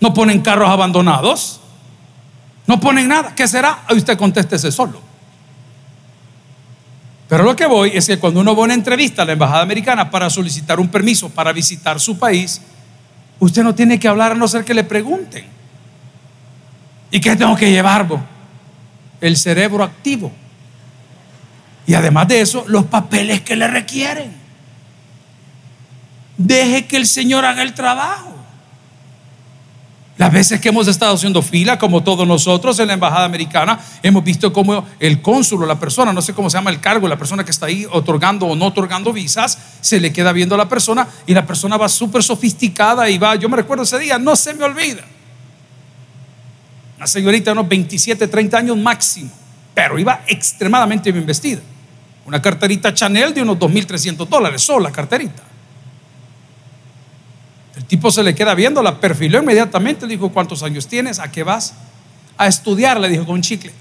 No 0.00 0.14
ponen 0.14 0.40
carros 0.40 0.68
abandonados. 0.68 1.60
No 2.66 2.80
ponen 2.80 3.08
nada. 3.08 3.34
¿Qué 3.34 3.46
será? 3.46 3.84
Usted 3.90 4.16
contéstese 4.16 4.72
solo. 4.72 5.00
Pero 7.28 7.44
lo 7.44 7.54
que 7.54 7.66
voy 7.66 7.92
es 7.94 8.06
que 8.08 8.18
cuando 8.18 8.40
uno 8.40 8.56
va 8.56 8.62
a 8.62 8.64
una 8.64 8.74
entrevista 8.74 9.22
a 9.22 9.24
la 9.24 9.32
embajada 9.32 9.62
americana 9.62 10.10
para 10.10 10.28
solicitar 10.28 10.80
un 10.80 10.88
permiso 10.88 11.28
para 11.28 11.52
visitar 11.52 12.00
su 12.00 12.18
país, 12.18 12.60
usted 13.38 13.62
no 13.62 13.74
tiene 13.74 14.00
que 14.00 14.08
hablar 14.08 14.32
a 14.32 14.34
no 14.34 14.48
ser 14.48 14.64
que 14.64 14.74
le 14.74 14.82
pregunten. 14.82 15.44
¿Y 17.10 17.20
qué 17.20 17.36
tengo 17.36 17.54
que 17.56 17.70
llevar? 17.70 18.06
El 19.20 19.36
cerebro 19.36 19.84
activo. 19.84 20.32
Y 21.86 21.94
además 21.94 22.28
de 22.28 22.40
eso, 22.40 22.64
los 22.66 22.86
papeles 22.86 23.42
que 23.42 23.56
le 23.56 23.68
requieren. 23.68 24.32
Deje 26.36 26.86
que 26.86 26.96
el 26.96 27.06
Señor 27.06 27.44
haga 27.44 27.62
el 27.62 27.74
trabajo. 27.74 28.29
Las 30.20 30.30
veces 30.30 30.60
que 30.60 30.68
hemos 30.68 30.86
estado 30.86 31.14
haciendo 31.14 31.40
fila, 31.40 31.78
como 31.78 32.02
todos 32.02 32.28
nosotros 32.28 32.78
en 32.78 32.88
la 32.88 32.92
embajada 32.92 33.24
americana, 33.24 33.80
hemos 34.02 34.22
visto 34.22 34.52
como 34.52 34.86
el 34.98 35.22
cónsul 35.22 35.62
o 35.62 35.66
la 35.66 35.80
persona, 35.80 36.12
no 36.12 36.20
sé 36.20 36.34
cómo 36.34 36.50
se 36.50 36.58
llama 36.58 36.68
el 36.68 36.78
cargo, 36.78 37.08
la 37.08 37.16
persona 37.16 37.42
que 37.42 37.50
está 37.50 37.64
ahí 37.64 37.86
otorgando 37.90 38.44
o 38.44 38.54
no 38.54 38.66
otorgando 38.66 39.14
visas, 39.14 39.56
se 39.80 39.98
le 39.98 40.12
queda 40.12 40.32
viendo 40.32 40.54
a 40.54 40.58
la 40.58 40.68
persona 40.68 41.08
y 41.26 41.32
la 41.32 41.46
persona 41.46 41.78
va 41.78 41.88
súper 41.88 42.22
sofisticada 42.22 43.08
y 43.08 43.16
va, 43.16 43.34
yo 43.36 43.48
me 43.48 43.56
recuerdo 43.56 43.84
ese 43.84 43.98
día, 43.98 44.18
no 44.18 44.36
se 44.36 44.52
me 44.52 44.62
olvida. 44.62 45.04
Una 46.98 47.06
señorita 47.06 47.46
de 47.46 47.52
unos 47.52 47.68
27, 47.70 48.28
30 48.28 48.58
años 48.58 48.76
máximo, 48.76 49.30
pero 49.72 49.98
iba 49.98 50.20
extremadamente 50.26 51.12
bien 51.12 51.24
vestida. 51.24 51.62
Una 52.26 52.42
carterita 52.42 52.92
Chanel 52.92 53.32
de 53.32 53.40
unos 53.40 53.58
2.300 53.58 54.28
dólares, 54.28 54.60
sola 54.60 54.92
carterita. 54.92 55.49
Tipo 57.90 58.08
se 58.12 58.22
le 58.22 58.36
queda 58.36 58.54
viendo, 58.54 58.84
la 58.84 59.00
perfiló 59.00 59.40
inmediatamente, 59.40 60.06
le 60.06 60.12
dijo, 60.12 60.30
¿cuántos 60.30 60.62
años 60.62 60.86
tienes? 60.86 61.18
¿A 61.18 61.28
qué 61.28 61.42
vas? 61.42 61.74
A 62.38 62.46
estudiar, 62.46 63.00
le 63.00 63.08
dijo 63.08 63.26
con 63.26 63.42
chicle. 63.42 63.72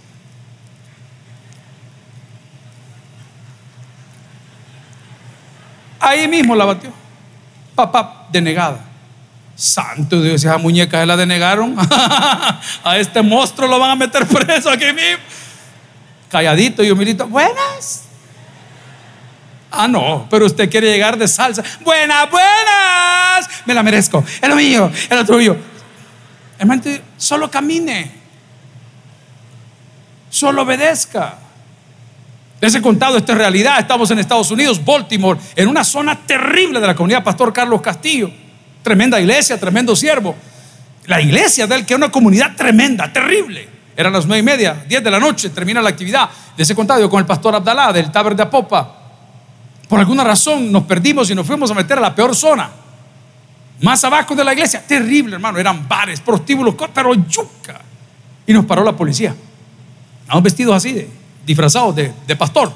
Ahí 5.99 6.27
mismo 6.27 6.55
la 6.55 6.65
batió. 6.65 6.91
Papá, 7.75 8.25
denegada. 8.31 8.83
Santo 9.55 10.23
Dios, 10.23 10.43
esa 10.43 10.57
muñeca 10.57 11.01
se 11.01 11.05
la 11.05 11.15
denegaron. 11.15 11.75
a 12.83 12.97
este 12.97 13.21
monstruo 13.21 13.67
lo 13.67 13.77
van 13.77 13.91
a 13.91 13.95
meter 13.95 14.25
preso 14.25 14.71
aquí 14.71 14.85
mismo. 14.85 15.23
Calladito 16.29 16.83
y 16.83 16.89
humilito. 16.89 17.27
Buenas. 17.27 18.08
Ah, 19.71 19.88
no, 19.88 20.27
pero 20.29 20.45
usted 20.45 20.69
quiere 20.69 20.91
llegar 20.91 21.17
de 21.17 21.27
salsa. 21.27 21.63
Buenas, 21.82 22.29
buenas. 22.29 23.49
Me 23.65 23.73
la 23.73 23.84
merezco. 23.84 24.23
Es 24.41 24.49
lo 24.49 24.55
mío, 24.55 24.91
es 24.91 25.10
lo 25.10 25.25
tuyo. 25.25 25.55
Hermano, 26.58 26.82
solo 27.17 27.49
camine. 27.49 28.12
Solo 30.29 30.63
obedezca. 30.63 31.38
Les 32.60 32.75
he 32.75 32.82
contado 32.82 33.17
esta 33.17 33.36
realidad. 33.36 33.79
Estamos 33.79 34.12
en 34.12 34.19
Estados 34.19 34.51
Unidos, 34.51 34.84
Baltimore, 34.84 35.39
en 35.55 35.67
una 35.67 35.84
zona 35.84 36.15
terrible 36.15 36.79
de 36.79 36.88
la 36.88 36.95
comunidad 36.95 37.23
Pastor 37.23 37.53
Carlos 37.53 37.82
Castillo. 37.82 38.29
Tremenda 38.84 39.19
iglesia, 39.19 39.60
tremendo 39.60 39.95
siervo. 39.95 40.36
La 41.05 41.21
iglesia 41.21 41.67
de 41.67 41.75
él, 41.75 41.86
que 41.86 41.93
es 41.93 41.97
una 41.97 42.12
comunidad 42.12 42.55
tremenda, 42.55 43.12
terrible. 43.12 43.67
Eran 43.95 44.13
las 44.13 44.25
nueve 44.25 44.39
y 44.39 44.43
media, 44.43 44.84
diez 44.88 45.03
de 45.03 45.12
la 45.12 45.19
noche, 45.19 45.49
termina 45.49 45.82
la 45.82 45.89
actividad. 45.89 46.29
Les 46.55 46.69
he 46.69 46.75
contado 46.75 47.10
con 47.10 47.19
el 47.19 47.25
pastor 47.25 47.55
Abdalá 47.55 47.91
del 47.93 48.12
Taber 48.12 48.36
de 48.36 48.43
Apopa. 48.43 48.98
Por 49.89 49.99
alguna 49.99 50.23
razón 50.23 50.71
nos 50.71 50.84
perdimos 50.84 51.32
y 51.32 51.36
nos 51.36 51.47
fuimos 51.47 51.71
a 51.71 51.73
meter 51.73 51.97
a 51.97 52.02
la 52.02 52.13
peor 52.13 52.36
zona. 52.36 52.69
Más 53.82 54.04
abajo 54.04 54.36
de 54.36 54.43
la 54.43 54.54
iglesia. 54.54 54.86
Terrible, 54.86 55.36
hermano. 55.36 55.58
Eran 55.58 55.88
bares, 55.88 56.21
prostíbulos, 56.21 56.75
pero 56.93 57.15
yuca. 57.15 57.82
Y 58.45 58.54
nos 58.54 58.65
paró 58.65 58.84
la 58.84 58.95
policía. 58.95 59.36
Estamos 60.21 60.43
vestidos 60.43 60.75
así, 60.75 61.08
disfrazados 61.43 61.95
de, 61.95 62.36
pastor. 62.38 62.71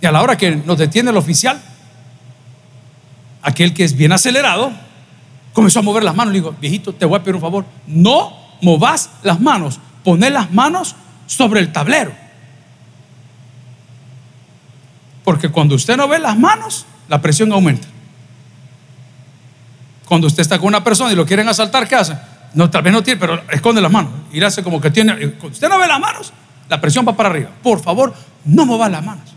Y 0.00 0.06
a 0.06 0.10
la 0.10 0.22
hora 0.22 0.36
que 0.36 0.56
nos 0.56 0.76
detiene 0.76 1.10
el 1.10 1.16
oficial, 1.16 1.62
aquel 3.42 3.72
que 3.72 3.84
es 3.84 3.96
bien 3.96 4.10
acelerado, 4.10 4.72
comenzó 5.52 5.78
a 5.78 5.82
mover 5.82 6.02
las 6.02 6.16
manos. 6.16 6.32
Le 6.32 6.40
digo, 6.40 6.56
viejito, 6.60 6.92
te 6.92 7.06
voy 7.06 7.20
a 7.20 7.22
pedir 7.22 7.36
un 7.36 7.40
favor. 7.40 7.64
No 7.86 8.36
movas 8.60 9.10
las 9.22 9.40
manos. 9.40 9.78
Poner 10.02 10.32
las 10.32 10.50
manos 10.50 10.96
sobre 11.28 11.60
el 11.60 11.70
tablero. 11.70 12.25
Porque 15.26 15.48
cuando 15.48 15.74
usted 15.74 15.96
no 15.96 16.06
ve 16.06 16.20
las 16.20 16.38
manos, 16.38 16.86
la 17.08 17.20
presión 17.20 17.50
aumenta. 17.50 17.88
Cuando 20.06 20.28
usted 20.28 20.40
está 20.40 20.56
con 20.56 20.68
una 20.68 20.84
persona 20.84 21.12
y 21.12 21.16
lo 21.16 21.26
quieren 21.26 21.48
asaltar, 21.48 21.88
¿qué 21.88 21.96
hace? 21.96 22.16
No, 22.54 22.70
tal 22.70 22.82
vez 22.82 22.92
no 22.92 23.02
tiene, 23.02 23.18
pero 23.18 23.42
esconde 23.50 23.80
las 23.80 23.90
manos. 23.90 24.12
Y 24.32 24.40
hace 24.40 24.62
como 24.62 24.80
que 24.80 24.88
tiene. 24.88 25.16
Cuando 25.32 25.48
usted 25.48 25.68
no 25.68 25.80
ve 25.80 25.88
las 25.88 25.98
manos, 25.98 26.32
la 26.68 26.80
presión 26.80 27.04
va 27.08 27.16
para 27.16 27.28
arriba. 27.28 27.50
Por 27.60 27.82
favor, 27.82 28.14
no 28.44 28.66
mueva 28.66 28.88
las 28.88 29.04
manos. 29.04 29.34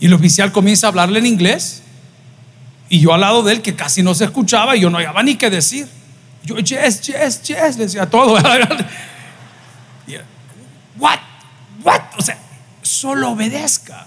Y 0.00 0.06
el 0.06 0.14
oficial 0.14 0.50
comienza 0.50 0.88
a 0.88 0.90
hablarle 0.90 1.20
en 1.20 1.26
inglés. 1.26 1.84
Y 2.88 2.98
yo 2.98 3.14
al 3.14 3.20
lado 3.20 3.44
de 3.44 3.52
él, 3.52 3.62
que 3.62 3.76
casi 3.76 4.02
no 4.02 4.16
se 4.16 4.24
escuchaba, 4.24 4.74
y 4.74 4.80
yo 4.80 4.90
no 4.90 4.98
había 4.98 5.12
ni 5.22 5.36
qué 5.36 5.48
decir. 5.48 5.86
Yo, 6.42 6.56
yes, 6.56 7.02
yes, 7.02 7.40
yes, 7.44 7.78
decía 7.78 8.10
todo. 8.10 8.34
What? 10.98 11.20
What? 11.84 12.00
O 12.18 12.22
sea, 12.22 12.36
solo 12.86 13.30
obedezca. 13.30 14.06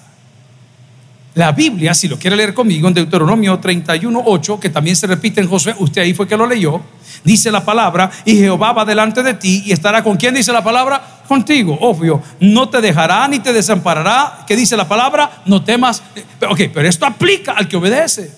La 1.36 1.52
Biblia, 1.52 1.94
si 1.94 2.08
lo 2.08 2.18
quiere 2.18 2.36
leer 2.36 2.54
conmigo, 2.54 2.88
en 2.88 2.94
Deuteronomio 2.94 3.60
31, 3.60 4.24
8, 4.26 4.60
que 4.60 4.70
también 4.70 4.96
se 4.96 5.08
repite 5.08 5.40
en 5.40 5.48
Josué, 5.48 5.76
usted 5.78 6.02
ahí 6.02 6.14
fue 6.14 6.28
que 6.28 6.36
lo 6.36 6.48
leyó, 6.48 6.82
dice 7.24 7.52
la 7.52 7.64
palabra, 7.64 8.10
y 8.26 8.36
Jehová 8.36 8.74
va 8.74 8.84
delante 8.84 9.22
de 9.22 9.36
ti 9.36 9.64
y 9.66 9.72
estará 9.72 10.04
con 10.04 10.18
quien 10.18 10.34
dice 10.34 10.52
la 10.52 10.64
palabra, 10.64 11.22
contigo, 11.28 11.78
obvio, 11.80 12.22
no 12.40 12.68
te 12.70 12.82
dejará 12.82 13.28
ni 13.28 13.40
te 13.40 13.54
desamparará, 13.54 14.44
que 14.48 14.56
dice 14.56 14.76
la 14.76 14.88
palabra, 14.88 15.44
no 15.46 15.64
temas. 15.64 16.02
Ok, 16.50 16.62
pero 16.74 16.90
esto 16.90 17.06
aplica 17.06 17.54
al 17.54 17.68
que 17.68 17.78
obedece. 17.78 18.32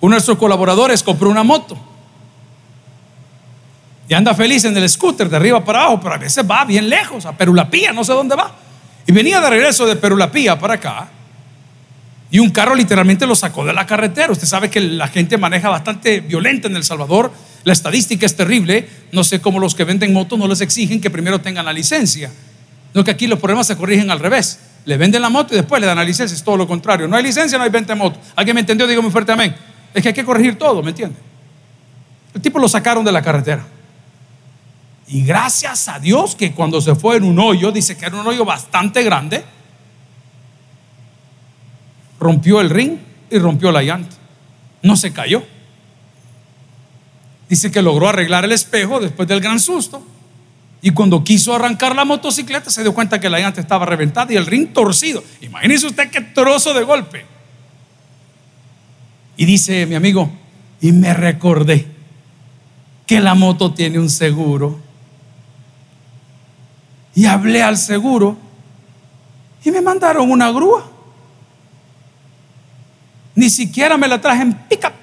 Uno 0.00 0.12
de 0.12 0.16
nuestros 0.16 0.38
colaboradores 0.38 1.02
compró 1.02 1.30
una 1.30 1.42
moto 1.42 1.89
y 4.10 4.14
anda 4.14 4.34
feliz 4.34 4.64
en 4.64 4.76
el 4.76 4.88
scooter 4.88 5.28
de 5.28 5.36
arriba 5.36 5.64
para 5.64 5.82
abajo, 5.82 6.00
pero 6.00 6.16
a 6.16 6.18
veces 6.18 6.44
va 6.44 6.64
bien 6.64 6.88
lejos, 6.90 7.24
a 7.26 7.32
Perulapía, 7.36 7.92
no 7.92 8.02
sé 8.02 8.12
dónde 8.12 8.34
va. 8.34 8.50
Y 9.06 9.12
venía 9.12 9.40
de 9.40 9.48
regreso 9.48 9.86
de 9.86 9.94
Perulapía 9.94 10.58
para 10.58 10.74
acá. 10.74 11.08
Y 12.28 12.40
un 12.40 12.50
carro 12.50 12.74
literalmente 12.74 13.24
lo 13.24 13.36
sacó 13.36 13.64
de 13.64 13.72
la 13.72 13.86
carretera. 13.86 14.32
Usted 14.32 14.48
sabe 14.48 14.68
que 14.68 14.80
la 14.80 15.06
gente 15.06 15.38
maneja 15.38 15.68
bastante 15.68 16.18
violenta 16.22 16.66
en 16.66 16.74
El 16.74 16.82
Salvador. 16.82 17.30
La 17.62 17.72
estadística 17.72 18.26
es 18.26 18.34
terrible. 18.34 18.88
No 19.12 19.22
sé 19.22 19.40
cómo 19.40 19.60
los 19.60 19.76
que 19.76 19.84
venden 19.84 20.12
motos 20.12 20.36
no 20.36 20.48
les 20.48 20.60
exigen 20.60 21.00
que 21.00 21.08
primero 21.08 21.40
tengan 21.40 21.64
la 21.64 21.72
licencia. 21.72 22.32
No 22.92 23.04
que 23.04 23.12
aquí 23.12 23.28
los 23.28 23.38
problemas 23.38 23.68
se 23.68 23.76
corrigen 23.76 24.10
al 24.10 24.18
revés. 24.18 24.58
Le 24.86 24.96
venden 24.96 25.22
la 25.22 25.28
moto 25.28 25.54
y 25.54 25.56
después 25.56 25.80
le 25.80 25.86
dan 25.86 25.98
la 25.98 26.04
licencia. 26.04 26.34
Es 26.34 26.42
todo 26.42 26.56
lo 26.56 26.66
contrario. 26.66 27.06
No 27.06 27.14
hay 27.14 27.22
licencia, 27.22 27.56
no 27.58 27.62
hay 27.62 27.70
venta 27.70 27.94
de 27.94 27.98
moto. 28.00 28.18
¿Alguien 28.34 28.56
me 28.56 28.60
entendió? 28.62 28.88
Digo 28.88 29.02
muy 29.02 29.12
fuerte 29.12 29.30
amén. 29.30 29.54
Es 29.94 30.02
que 30.02 30.08
hay 30.08 30.14
que 30.14 30.24
corregir 30.24 30.58
todo, 30.58 30.82
¿me 30.82 30.90
entiende? 30.90 31.14
El 32.34 32.40
tipo 32.40 32.58
lo 32.58 32.68
sacaron 32.68 33.04
de 33.04 33.12
la 33.12 33.22
carretera. 33.22 33.64
Y 35.12 35.24
gracias 35.24 35.88
a 35.88 35.98
Dios 35.98 36.36
que 36.36 36.52
cuando 36.52 36.80
se 36.80 36.94
fue 36.94 37.16
en 37.16 37.24
un 37.24 37.38
hoyo, 37.40 37.72
dice 37.72 37.96
que 37.96 38.06
era 38.06 38.20
un 38.20 38.26
hoyo 38.26 38.44
bastante 38.44 39.02
grande, 39.02 39.44
rompió 42.20 42.60
el 42.60 42.70
ring 42.70 42.96
y 43.28 43.38
rompió 43.38 43.72
la 43.72 43.82
llanta. 43.82 44.14
No 44.82 44.94
se 44.94 45.12
cayó. 45.12 45.42
Dice 47.48 47.72
que 47.72 47.82
logró 47.82 48.08
arreglar 48.08 48.44
el 48.44 48.52
espejo 48.52 49.00
después 49.00 49.26
del 49.26 49.40
gran 49.40 49.58
susto. 49.58 50.00
Y 50.80 50.92
cuando 50.92 51.24
quiso 51.24 51.56
arrancar 51.56 51.96
la 51.96 52.04
motocicleta, 52.04 52.70
se 52.70 52.82
dio 52.82 52.94
cuenta 52.94 53.18
que 53.18 53.28
la 53.28 53.40
llanta 53.40 53.60
estaba 53.60 53.84
reventada 53.86 54.32
y 54.32 54.36
el 54.36 54.46
ring 54.46 54.72
torcido. 54.72 55.24
Imagínese 55.40 55.88
usted 55.88 56.08
qué 56.08 56.20
trozo 56.20 56.72
de 56.72 56.84
golpe. 56.84 57.26
Y 59.36 59.44
dice 59.44 59.86
mi 59.86 59.96
amigo, 59.96 60.30
y 60.80 60.92
me 60.92 61.12
recordé 61.14 61.84
que 63.06 63.18
la 63.18 63.34
moto 63.34 63.74
tiene 63.74 63.98
un 63.98 64.08
seguro 64.08 64.89
y 67.20 67.26
hablé 67.26 67.62
al 67.62 67.76
seguro 67.76 68.34
y 69.62 69.70
me 69.70 69.82
mandaron 69.82 70.30
una 70.30 70.50
grúa. 70.50 70.90
Ni 73.34 73.50
siquiera 73.50 73.98
me 73.98 74.08
la 74.08 74.18
traje 74.18 74.40
en 74.40 74.54
pick-up. 74.54 74.94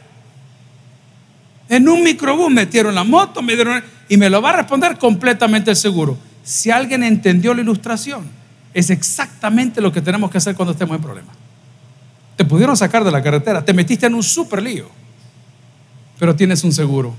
En 1.70 1.88
un 1.88 2.02
microbús 2.02 2.50
metieron 2.50 2.96
la 2.96 3.04
moto, 3.04 3.44
me 3.44 3.54
dieron 3.54 3.84
y 4.10 4.18
me 4.18 4.32
lo 4.32 4.42
va 4.42 4.50
a 4.50 4.54
responder 4.54 4.98
completamente 4.98 5.70
el 5.70 5.76
seguro. 5.76 6.18
Si 6.44 6.72
alguien 6.72 7.04
entendió 7.04 7.54
la 7.54 7.62
ilustración, 7.62 8.28
es 8.74 8.90
exactamente 8.90 9.80
lo 9.80 9.92
que 9.92 10.02
tenemos 10.02 10.32
que 10.32 10.40
hacer 10.40 10.56
cuando 10.56 10.72
estemos 10.72 10.96
en 10.96 11.04
problemas. 11.04 11.36
Te 12.36 12.44
pudieron 12.46 12.76
sacar 12.76 13.04
de 13.04 13.12
la 13.12 13.22
carretera, 13.22 13.64
te 13.64 13.74
metiste 13.74 14.08
en 14.08 14.16
un 14.16 14.24
super 14.24 14.64
lío, 14.64 14.90
pero 16.18 16.36
tienes 16.36 16.64
un 16.64 16.74
seguro. 16.74 17.14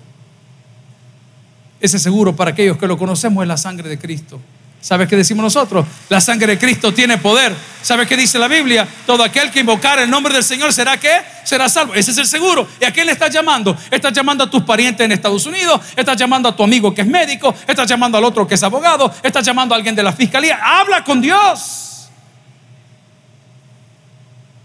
Ese 1.78 2.00
seguro 2.00 2.34
para 2.34 2.50
aquellos 2.50 2.76
que 2.78 2.88
lo 2.88 2.98
conocemos 2.98 3.42
es 3.42 3.48
la 3.48 3.56
sangre 3.56 3.88
de 3.88 3.96
Cristo. 3.96 4.40
¿Sabes 4.80 5.08
qué 5.08 5.16
decimos 5.16 5.42
nosotros? 5.42 5.86
La 6.08 6.20
sangre 6.20 6.46
de 6.46 6.58
Cristo 6.58 6.94
tiene 6.94 7.18
poder. 7.18 7.54
¿Sabes 7.82 8.06
qué 8.06 8.16
dice 8.16 8.38
la 8.38 8.46
Biblia? 8.46 8.86
Todo 9.06 9.24
aquel 9.24 9.50
que 9.50 9.60
invocar 9.60 9.98
el 9.98 10.08
nombre 10.08 10.32
del 10.32 10.44
Señor 10.44 10.72
será 10.72 10.96
que 10.98 11.10
será 11.44 11.68
salvo. 11.68 11.94
Ese 11.94 12.12
es 12.12 12.18
el 12.18 12.26
seguro. 12.26 12.66
¿Y 12.80 12.84
a 12.84 12.92
quién 12.92 13.06
le 13.06 13.12
estás 13.12 13.32
llamando? 13.32 13.76
Estás 13.90 14.12
llamando 14.12 14.44
a 14.44 14.50
tus 14.50 14.62
parientes 14.62 15.04
en 15.04 15.10
Estados 15.10 15.44
Unidos, 15.46 15.80
estás 15.96 16.16
llamando 16.16 16.48
a 16.48 16.54
tu 16.54 16.62
amigo 16.62 16.94
que 16.94 17.00
es 17.00 17.08
médico, 17.08 17.52
estás 17.66 17.88
llamando 17.88 18.18
al 18.18 18.24
otro 18.24 18.46
que 18.46 18.54
es 18.54 18.62
abogado, 18.62 19.12
estás 19.22 19.44
llamando 19.44 19.74
a 19.74 19.76
alguien 19.76 19.96
de 19.96 20.02
la 20.02 20.12
fiscalía. 20.12 20.60
Habla 20.62 21.02
con 21.02 21.20
Dios. 21.20 22.08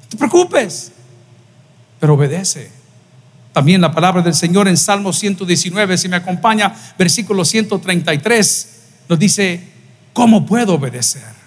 No 0.04 0.10
te 0.10 0.18
preocupes, 0.18 0.92
pero 2.00 2.14
obedece. 2.14 2.72
También 3.52 3.82
la 3.82 3.92
palabra 3.92 4.22
del 4.22 4.36
Señor 4.36 4.68
en 4.68 4.78
Salmo 4.78 5.12
119, 5.12 5.98
si 5.98 6.08
me 6.08 6.18
acompaña, 6.18 6.74
versículo 6.98 7.44
133, 7.46 8.70
nos 9.10 9.20
dice, 9.20 9.73
¿Cómo 10.14 10.46
puedo 10.46 10.76
obedecer? 10.76 11.44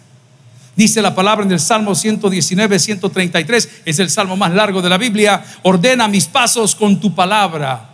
Dice 0.75 1.01
la 1.01 1.15
palabra 1.15 1.45
en 1.45 1.53
el 1.53 1.61
Salmo 1.61 1.95
119, 1.95 2.79
133, 2.79 3.69
es 3.87 3.99
el 3.99 4.11
salmo 4.11 4.37
más 4.37 4.53
largo 4.53 4.83
de 4.83 4.91
la 4.91 4.99
Biblia. 4.99 5.43
Ordena 5.63 6.07
mis 6.07 6.27
pasos 6.27 6.75
con 6.75 7.01
tu 7.01 7.15
palabra. 7.15 7.89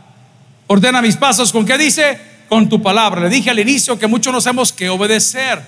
Ordena 0.67 1.01
mis 1.01 1.17
pasos 1.17 1.53
con 1.53 1.65
qué 1.65 1.79
dice? 1.79 2.19
Con 2.49 2.69
tu 2.69 2.83
palabra. 2.83 3.21
Le 3.21 3.29
dije 3.29 3.51
al 3.51 3.59
inicio 3.61 3.97
que 3.99 4.09
muchos 4.09 4.33
no 4.33 4.41
sabemos 4.41 4.73
que 4.73 4.89
obedecer. 4.89 5.63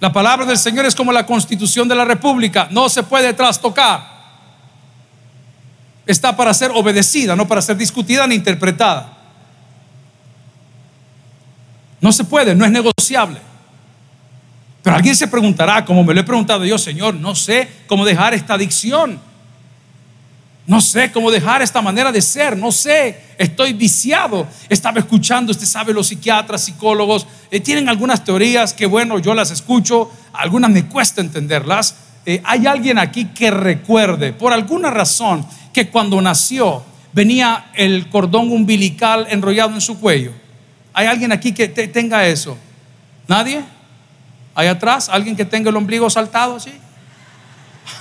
La 0.00 0.12
palabra 0.12 0.44
del 0.44 0.58
Señor 0.58 0.84
es 0.84 0.94
como 0.94 1.12
la 1.12 1.24
constitución 1.24 1.88
de 1.88 1.94
la 1.94 2.04
República, 2.04 2.68
no 2.70 2.88
se 2.88 3.02
puede 3.02 3.32
trastocar. 3.32 4.16
Está 6.06 6.36
para 6.36 6.52
ser 6.52 6.70
obedecida, 6.74 7.34
no 7.34 7.48
para 7.48 7.62
ser 7.62 7.76
discutida 7.76 8.26
ni 8.26 8.34
interpretada. 8.34 9.15
No 12.00 12.12
se 12.12 12.24
puede, 12.24 12.54
no 12.54 12.64
es 12.64 12.70
negociable. 12.70 13.40
Pero 14.82 14.96
alguien 14.96 15.16
se 15.16 15.26
preguntará, 15.26 15.84
como 15.84 16.04
me 16.04 16.14
lo 16.14 16.20
he 16.20 16.24
preguntado 16.24 16.64
yo, 16.64 16.78
Señor, 16.78 17.14
no 17.14 17.34
sé 17.34 17.68
cómo 17.88 18.04
dejar 18.04 18.34
esta 18.34 18.54
adicción. 18.54 19.18
No 20.66 20.80
sé 20.80 21.12
cómo 21.12 21.30
dejar 21.30 21.62
esta 21.62 21.80
manera 21.80 22.10
de 22.10 22.20
ser, 22.20 22.56
no 22.56 22.72
sé, 22.72 23.20
estoy 23.38 23.72
viciado. 23.72 24.48
Estaba 24.68 24.98
escuchando, 24.98 25.52
usted 25.52 25.66
sabe, 25.66 25.92
los 25.92 26.08
psiquiatras, 26.08 26.64
psicólogos, 26.64 27.26
eh, 27.52 27.60
tienen 27.60 27.88
algunas 27.88 28.24
teorías 28.24 28.74
que, 28.74 28.86
bueno, 28.86 29.18
yo 29.20 29.32
las 29.32 29.52
escucho, 29.52 30.10
algunas 30.32 30.70
me 30.70 30.86
cuesta 30.86 31.20
entenderlas. 31.20 31.96
eh, 32.24 32.40
¿hay 32.44 32.66
alguien 32.66 32.98
aquí 32.98 33.26
que 33.26 33.52
recuerde, 33.52 34.32
por 34.32 34.52
alguna 34.52 34.90
razón, 34.90 35.46
que 35.72 35.88
cuando 35.88 36.20
nació 36.20 36.82
venía 37.12 37.70
el 37.74 38.08
cordón 38.08 38.50
umbilical 38.50 39.28
enrollado 39.30 39.74
en 39.74 39.80
su 39.80 40.00
cuello? 40.00 40.45
¿Hay 40.96 41.06
alguien 41.08 41.30
aquí 41.30 41.52
que 41.52 41.68
tenga 41.68 42.26
eso? 42.26 42.56
¿Nadie? 43.28 43.62
¿Hay 44.54 44.66
atrás? 44.66 45.10
¿Alguien 45.10 45.36
que 45.36 45.44
tenga 45.44 45.68
el 45.68 45.76
ombligo 45.76 46.08
saltado 46.08 46.56
así? 46.56 46.72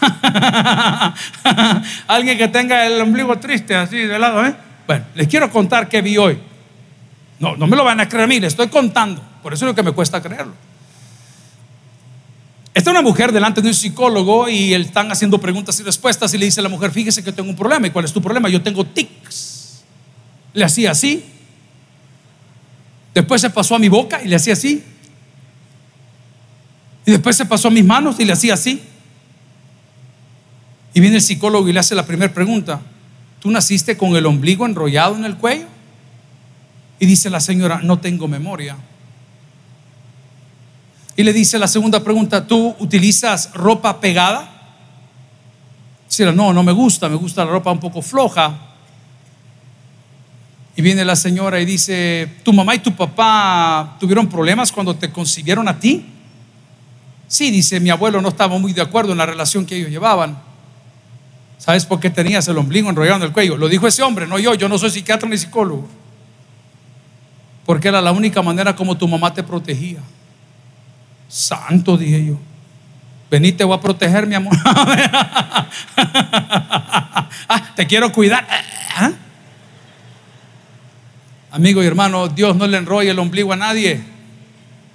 Alguien 2.08 2.38
que 2.38 2.48
tenga 2.48 2.88
el 2.88 3.02
ombligo 3.02 3.38
triste 3.38 3.76
así 3.76 3.98
de 3.98 4.18
lado, 4.18 4.46
¿eh? 4.46 4.56
Bueno, 4.88 5.04
les 5.14 5.28
quiero 5.28 5.52
contar 5.52 5.90
qué 5.90 6.02
vi 6.02 6.18
hoy. 6.18 6.40
No, 7.38 7.58
no 7.58 7.68
me 7.68 7.76
lo 7.76 7.84
van 7.84 8.00
a 8.00 8.08
creer 8.08 8.24
a 8.24 8.28
mí, 8.28 8.38
estoy 8.38 8.70
contando. 8.70 9.22
Por 9.44 9.54
eso 9.54 9.66
es 9.66 9.72
lo 9.72 9.76
que 9.76 9.84
me 9.84 9.92
cuesta 9.92 10.22
creerlo. 10.22 10.54
Está 12.74 12.92
una 12.92 13.02
mujer 13.02 13.34
delante 13.34 13.62
de 13.62 13.68
un 13.68 13.74
psicólogo 13.74 14.48
y 14.48 14.74
están 14.74 15.12
haciendo 15.12 15.38
preguntas 15.38 15.78
y 15.82 15.84
respuestas 15.84 16.34
y 16.34 16.38
le 16.38 16.46
dice 16.46 16.62
a 16.62 16.64
la 16.64 16.70
mujer, 16.70 16.92
fíjese 16.92 17.26
que 17.26 17.34
tengo 17.34 17.50
un 17.50 17.58
problema. 17.58 17.88
¿Y 17.88 17.90
cuál 17.90 18.06
es 18.06 18.14
tu 18.14 18.22
problema? 18.22 18.48
Yo 18.48 18.64
tengo 18.64 18.86
tics. 18.86 19.84
Le 20.54 20.64
hacía 20.64 20.92
así. 20.92 21.35
Después 23.16 23.40
se 23.40 23.50
pasó 23.50 23.76
a 23.76 23.80
mi 23.80 23.88
boca 23.88 24.22
y 24.22 24.28
le 24.28 24.36
hacía 24.36 24.54
así. 24.54 24.84
Y 27.06 27.12
después 27.12 27.38
se 27.38 27.46
pasó 27.46 27.70
a 27.70 27.72
mis 27.72 27.86
manos 27.86 28.20
y 28.20 28.26
le 28.26 28.34
hacía 28.34 28.56
así. 28.56 28.84
Y 30.94 31.00
viene 31.00 31.16
el 31.16 31.22
psicólogo 31.22 31.68
y 31.70 31.74
le 31.74 31.80
hace 31.80 31.96
la 31.96 32.06
primera 32.06 32.34
pregunta. 32.34 32.82
¿Tú 33.40 33.50
naciste 33.52 33.96
con 33.96 34.18
el 34.18 34.26
ombligo 34.26 34.66
enrollado 34.66 35.16
en 35.16 35.24
el 35.24 35.38
cuello? 35.38 35.68
Y 37.00 37.06
dice 37.06 37.30
la 37.30 37.40
señora, 37.40 37.80
no 37.82 38.00
tengo 38.00 38.28
memoria. 38.28 38.76
Y 41.16 41.24
le 41.24 41.32
dice 41.32 41.58
la 41.58 41.68
segunda 41.70 42.04
pregunta, 42.04 42.46
¿tú 42.46 42.76
utilizas 42.80 43.54
ropa 43.54 44.02
pegada? 44.02 44.52
Dice, 46.10 46.34
no, 46.34 46.52
no 46.52 46.64
me 46.64 46.74
gusta, 46.74 47.08
me 47.08 47.16
gusta 47.16 47.46
la 47.46 47.52
ropa 47.52 47.72
un 47.72 47.80
poco 47.80 48.02
floja. 48.02 48.75
Y 50.76 50.82
viene 50.82 51.06
la 51.06 51.16
señora 51.16 51.62
y 51.62 51.66
dice, 51.66 52.30
¿tu 52.44 52.52
mamá 52.52 52.76
y 52.76 52.80
tu 52.80 52.94
papá 52.96 53.96
tuvieron 54.00 54.28
problemas 54.28 54.72
cuando 54.72 54.96
te 54.96 55.10
concibieron 55.10 55.68
a 55.70 55.80
ti? 55.80 56.06
Sí, 57.28 57.50
dice, 57.50 57.80
mi 57.80 57.90
abuelo 57.90 58.22
no 58.22 58.30
estaba 58.30 58.58
muy 58.58 58.74
de 58.74 58.82
acuerdo 58.82 59.14
en 59.14 59.18
la 59.18 59.26
relación 59.26 59.66
que 59.66 59.78
ellos 59.78 59.90
llevaban. 59.90 60.38
¿Sabes 61.58 61.86
por 61.86 62.00
qué 62.00 62.10
tenías 62.10 62.48
el 62.48 62.58
ombligo 62.58 62.90
enrollado 62.90 63.18
en 63.18 63.24
el 63.24 63.32
cuello? 63.32 63.56
Lo 63.58 63.70
dijo 63.70 63.88
ese 63.88 64.04
hombre, 64.04 64.28
no 64.28 64.38
yo. 64.38 64.54
Yo 64.54 64.68
no 64.68 64.78
soy 64.78 64.90
psiquiatra 64.90 65.30
ni 65.30 65.38
psicólogo. 65.38 65.88
Porque 67.66 67.88
era 67.88 68.02
la 68.02 68.12
única 68.12 68.42
manera 68.42 68.76
como 68.76 68.98
tu 68.98 69.08
mamá 69.08 69.34
te 69.34 69.44
protegía. 69.44 70.00
Santo, 71.28 71.98
dije 71.98 72.26
yo. 72.26 72.38
Vení, 73.32 73.54
te 73.54 73.64
voy 73.64 73.78
a 73.78 73.82
proteger, 73.82 74.28
mi 74.28 74.36
amor. 74.36 74.56
ah, 77.48 77.72
te 77.76 77.88
quiero 77.88 78.12
cuidar. 78.12 78.46
¿Ah? 78.96 79.12
Amigo 81.56 81.82
y 81.82 81.88
hermano, 81.88 82.28
Dios 82.28 82.56
no 82.56 82.68
le 82.68 82.78
enrolla 82.78 83.12
el 83.12 83.20
ombligo 83.20 83.54
a 83.54 83.56
nadie. 83.56 84.00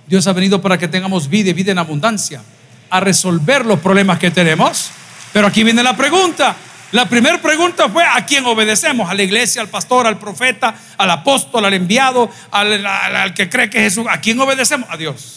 Dios 0.07 0.27
ha 0.27 0.33
venido 0.33 0.61
para 0.61 0.79
que 0.79 0.87
tengamos 0.87 1.29
vida 1.29 1.51
y 1.51 1.53
vida 1.55 1.73
en 1.73 1.79
abundancia. 1.79 2.42
A 2.90 3.01
resolver 3.01 3.64
los 3.64 3.81
problemas 3.81 4.18
que 4.18 4.31
tenemos 4.31 4.90
pero 5.33 5.46
aquí 5.46 5.64
viene 5.64 5.83
la 5.83 5.96
pregunta. 5.96 6.57
La 6.92 7.07
primera 7.07 7.40
pregunta 7.40 7.88
fue 7.88 8.05
a 8.05 8.27
quién 8.27 8.44
obedecemos, 8.46 9.09
a 9.09 9.14
la 9.14 9.23
iglesia, 9.23 9.62
al 9.62 9.68
pastor, 9.68 10.07
al 10.09 10.18
profeta, 10.18 10.75
al 10.99 11.11
apóstol, 11.11 11.64
al 11.64 11.75
enviado, 11.75 12.29
al, 12.51 13.33
que 13.33 13.49
cree 13.49 13.70
que 13.70 13.81
Jesús. 13.81 14.07
¿A 14.11 14.20
quién 14.20 14.40
obedecemos? 14.40 14.88
A 14.90 14.96
Dios. 14.96 15.37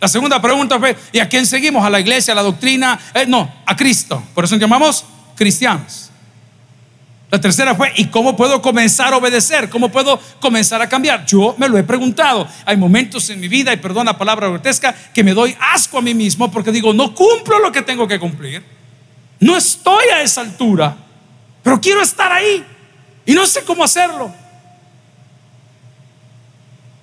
La 0.00 0.08
segunda 0.08 0.40
pregunta 0.40 0.78
fue, 0.78 0.96
¿y 1.12 1.18
a 1.18 1.28
quién 1.28 1.46
seguimos? 1.46 1.84
¿A 1.84 1.90
la 1.90 2.00
iglesia, 2.00 2.32
a 2.32 2.36
la 2.36 2.42
doctrina? 2.42 2.98
Eh, 3.12 3.26
no, 3.26 3.52
a 3.66 3.76
Cristo. 3.76 4.22
Por 4.34 4.44
eso 4.44 4.56
llamamos 4.56 5.04
cristianos. 5.34 6.09
La 7.30 7.40
tercera 7.40 7.76
fue, 7.76 7.92
¿y 7.94 8.06
cómo 8.06 8.36
puedo 8.36 8.60
comenzar 8.60 9.12
a 9.12 9.16
obedecer? 9.16 9.70
¿Cómo 9.70 9.88
puedo 9.88 10.18
comenzar 10.40 10.82
a 10.82 10.88
cambiar? 10.88 11.24
Yo 11.26 11.54
me 11.58 11.68
lo 11.68 11.78
he 11.78 11.84
preguntado. 11.84 12.48
Hay 12.64 12.76
momentos 12.76 13.30
en 13.30 13.38
mi 13.38 13.46
vida, 13.46 13.72
y 13.72 13.76
perdón 13.76 14.06
la 14.06 14.18
palabra 14.18 14.48
grotesca, 14.48 14.92
que 15.14 15.22
me 15.22 15.32
doy 15.32 15.56
asco 15.72 15.98
a 15.98 16.02
mí 16.02 16.12
mismo 16.12 16.50
porque 16.50 16.72
digo, 16.72 16.92
no 16.92 17.14
cumplo 17.14 17.60
lo 17.60 17.70
que 17.70 17.82
tengo 17.82 18.08
que 18.08 18.18
cumplir. 18.18 18.64
No 19.38 19.56
estoy 19.56 20.06
a 20.08 20.22
esa 20.22 20.40
altura, 20.40 20.96
pero 21.62 21.80
quiero 21.80 22.02
estar 22.02 22.32
ahí 22.32 22.64
y 23.24 23.32
no 23.32 23.46
sé 23.46 23.62
cómo 23.62 23.84
hacerlo. 23.84 24.34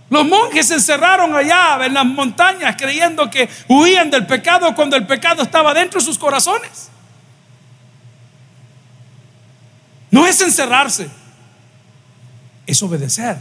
Los 0.10 0.26
monjes 0.26 0.68
se 0.68 0.76
encerraron 0.76 1.36
allá 1.36 1.86
en 1.86 1.94
las 1.94 2.06
montañas 2.06 2.76
creyendo 2.78 3.30
que 3.30 3.50
huían 3.68 4.10
del 4.10 4.26
pecado 4.26 4.74
cuando 4.76 4.98
el 4.98 5.08
pecado 5.08 5.42
estaba 5.42 5.74
dentro 5.74 6.00
de 6.00 6.06
sus 6.06 6.18
corazones. 6.18 6.90
No 10.18 10.26
es 10.26 10.42
encerrarse, 10.42 11.08
es 12.66 12.82
obedecer. 12.82 13.38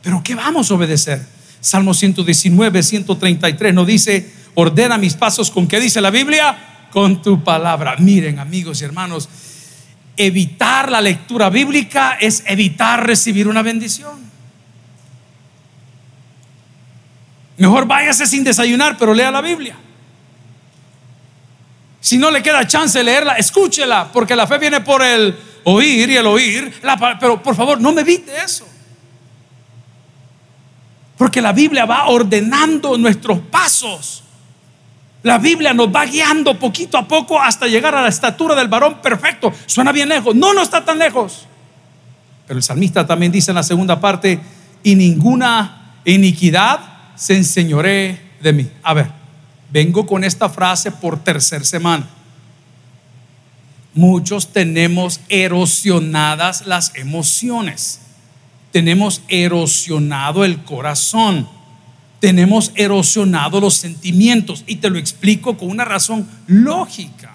Pero 0.00 0.22
¿qué 0.24 0.34
vamos 0.34 0.70
a 0.70 0.74
obedecer? 0.74 1.22
Salmo 1.60 1.92
119, 1.92 2.82
133 2.82 3.74
nos 3.74 3.86
dice, 3.86 4.32
ordena 4.54 4.96
mis 4.96 5.12
pasos 5.12 5.50
con 5.50 5.68
qué 5.68 5.80
dice 5.80 6.00
la 6.00 6.08
Biblia? 6.08 6.86
Con 6.90 7.20
tu 7.20 7.44
palabra. 7.44 7.96
Miren 7.98 8.38
amigos 8.38 8.80
y 8.80 8.84
hermanos, 8.86 9.28
evitar 10.16 10.90
la 10.90 11.02
lectura 11.02 11.50
bíblica 11.50 12.16
es 12.18 12.42
evitar 12.46 13.06
recibir 13.06 13.46
una 13.46 13.60
bendición. 13.60 14.18
Mejor 17.58 17.86
váyase 17.86 18.26
sin 18.26 18.44
desayunar, 18.44 18.96
pero 18.96 19.12
lea 19.12 19.30
la 19.30 19.42
Biblia. 19.42 19.76
Si 22.04 22.18
no 22.18 22.30
le 22.30 22.42
queda 22.42 22.66
chance 22.66 22.98
de 22.98 23.02
leerla, 23.02 23.36
escúchela, 23.36 24.12
porque 24.12 24.36
la 24.36 24.46
fe 24.46 24.58
viene 24.58 24.82
por 24.82 25.02
el 25.02 25.34
oír 25.64 26.10
y 26.10 26.16
el 26.18 26.26
oír. 26.26 26.70
pero 27.18 27.42
por 27.42 27.56
favor, 27.56 27.80
no 27.80 27.92
me 27.92 28.02
evite 28.02 28.30
eso. 28.44 28.68
Porque 31.16 31.40
la 31.40 31.54
Biblia 31.54 31.86
va 31.86 32.08
ordenando 32.08 32.98
nuestros 32.98 33.38
pasos. 33.38 34.22
La 35.22 35.38
Biblia 35.38 35.72
nos 35.72 35.88
va 35.88 36.04
guiando 36.04 36.58
poquito 36.58 36.98
a 36.98 37.08
poco 37.08 37.40
hasta 37.40 37.68
llegar 37.68 37.94
a 37.94 38.02
la 38.02 38.08
estatura 38.08 38.54
del 38.54 38.68
varón 38.68 39.00
perfecto. 39.00 39.50
Suena 39.64 39.90
bien 39.90 40.10
lejos. 40.10 40.34
No, 40.34 40.52
no 40.52 40.60
está 40.60 40.84
tan 40.84 40.98
lejos. 40.98 41.46
Pero 42.46 42.58
el 42.58 42.62
salmista 42.62 43.06
también 43.06 43.32
dice 43.32 43.50
en 43.50 43.54
la 43.54 43.62
segunda 43.62 43.98
parte, 43.98 44.38
y 44.82 44.94
ninguna 44.94 45.94
iniquidad 46.04 46.80
se 47.14 47.34
enseñoree 47.34 48.20
de 48.42 48.52
mí. 48.52 48.70
A 48.82 48.92
ver, 48.92 49.23
Vengo 49.74 50.06
con 50.06 50.22
esta 50.22 50.48
frase 50.48 50.92
por 50.92 51.18
tercer 51.18 51.66
semana. 51.66 52.06
Muchos 53.92 54.52
tenemos 54.52 55.18
erosionadas 55.28 56.64
las 56.64 56.94
emociones. 56.94 58.00
Tenemos 58.70 59.22
erosionado 59.26 60.44
el 60.44 60.62
corazón. 60.62 61.48
Tenemos 62.20 62.70
erosionado 62.76 63.60
los 63.60 63.74
sentimientos. 63.74 64.62
Y 64.68 64.76
te 64.76 64.88
lo 64.90 64.96
explico 64.96 65.56
con 65.56 65.70
una 65.70 65.84
razón 65.84 66.24
lógica. 66.46 67.32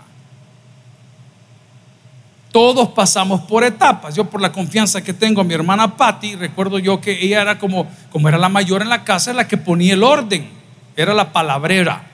Todos 2.53 2.87
pasamos 2.91 3.41
por 3.41 3.65
etapas. 3.65 4.15
Yo 4.15 4.29
por 4.29 4.39
la 4.39 4.53
confianza 4.53 5.03
que 5.03 5.11
tengo 5.11 5.41
a 5.41 5.43
mi 5.43 5.55
hermana 5.55 5.97
Patty, 5.97 6.37
recuerdo 6.37 6.79
yo 6.79 7.01
que 7.01 7.21
ella 7.21 7.41
era 7.41 7.59
como, 7.59 7.85
como 8.13 8.29
era 8.29 8.37
la 8.37 8.47
mayor 8.47 8.81
en 8.81 8.87
la 8.87 9.03
casa, 9.03 9.33
la 9.33 9.49
que 9.49 9.57
ponía 9.57 9.93
el 9.93 10.03
orden. 10.03 10.47
Era 10.95 11.13
la 11.13 11.33
palabrera 11.33 12.05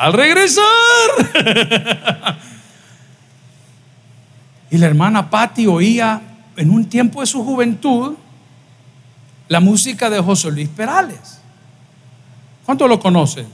al 0.00 0.14
regresar. 0.14 0.64
y 4.70 4.78
la 4.78 4.86
hermana 4.86 5.28
Patti 5.28 5.66
oía 5.66 6.22
en 6.56 6.70
un 6.70 6.86
tiempo 6.86 7.20
de 7.20 7.26
su 7.26 7.44
juventud 7.44 8.14
la 9.48 9.60
música 9.60 10.08
de 10.08 10.18
José 10.18 10.50
Luis 10.52 10.70
Perales. 10.70 11.42
¿Cuánto 12.64 12.88
lo 12.88 12.98
conocen? 12.98 13.46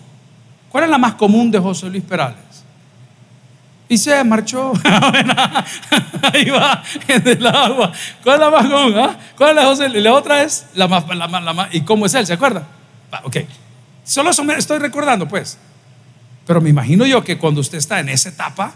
¿Cuál 0.68 0.84
es 0.84 0.90
la 0.90 0.98
más 0.98 1.14
común 1.14 1.50
de 1.50 1.58
José 1.58 1.90
Luis 1.90 2.04
Perales? 2.04 2.38
Y 3.88 3.98
se 3.98 4.22
marchó. 4.22 4.72
Ahí 6.32 6.48
va, 6.50 6.80
en 7.08 7.26
el 7.26 7.46
agua. 7.46 7.90
¿Cuál 8.22 8.36
es 8.36 8.40
la 8.40 8.50
más 8.50 8.70
común? 8.70 8.94
Ah? 8.96 9.16
¿Cuál 9.36 9.50
es 9.50 9.56
la 9.56 9.64
José 9.64 9.88
Luis? 9.88 10.02
La 10.04 10.14
otra 10.14 10.42
es 10.42 10.66
la 10.74 10.86
más. 10.86 11.04
¿Y 11.72 11.80
cómo 11.80 12.06
es 12.06 12.14
él? 12.14 12.24
¿Se 12.24 12.34
acuerda? 12.34 12.62
ok. 13.24 13.36
Solo 14.04 14.30
estoy 14.30 14.78
recordando, 14.78 15.26
pues. 15.26 15.58
Pero 16.46 16.60
me 16.60 16.70
imagino 16.70 17.04
yo 17.04 17.24
que 17.24 17.36
cuando 17.36 17.60
usted 17.60 17.78
está 17.78 18.00
en 18.00 18.08
esa 18.08 18.28
etapa 18.28 18.72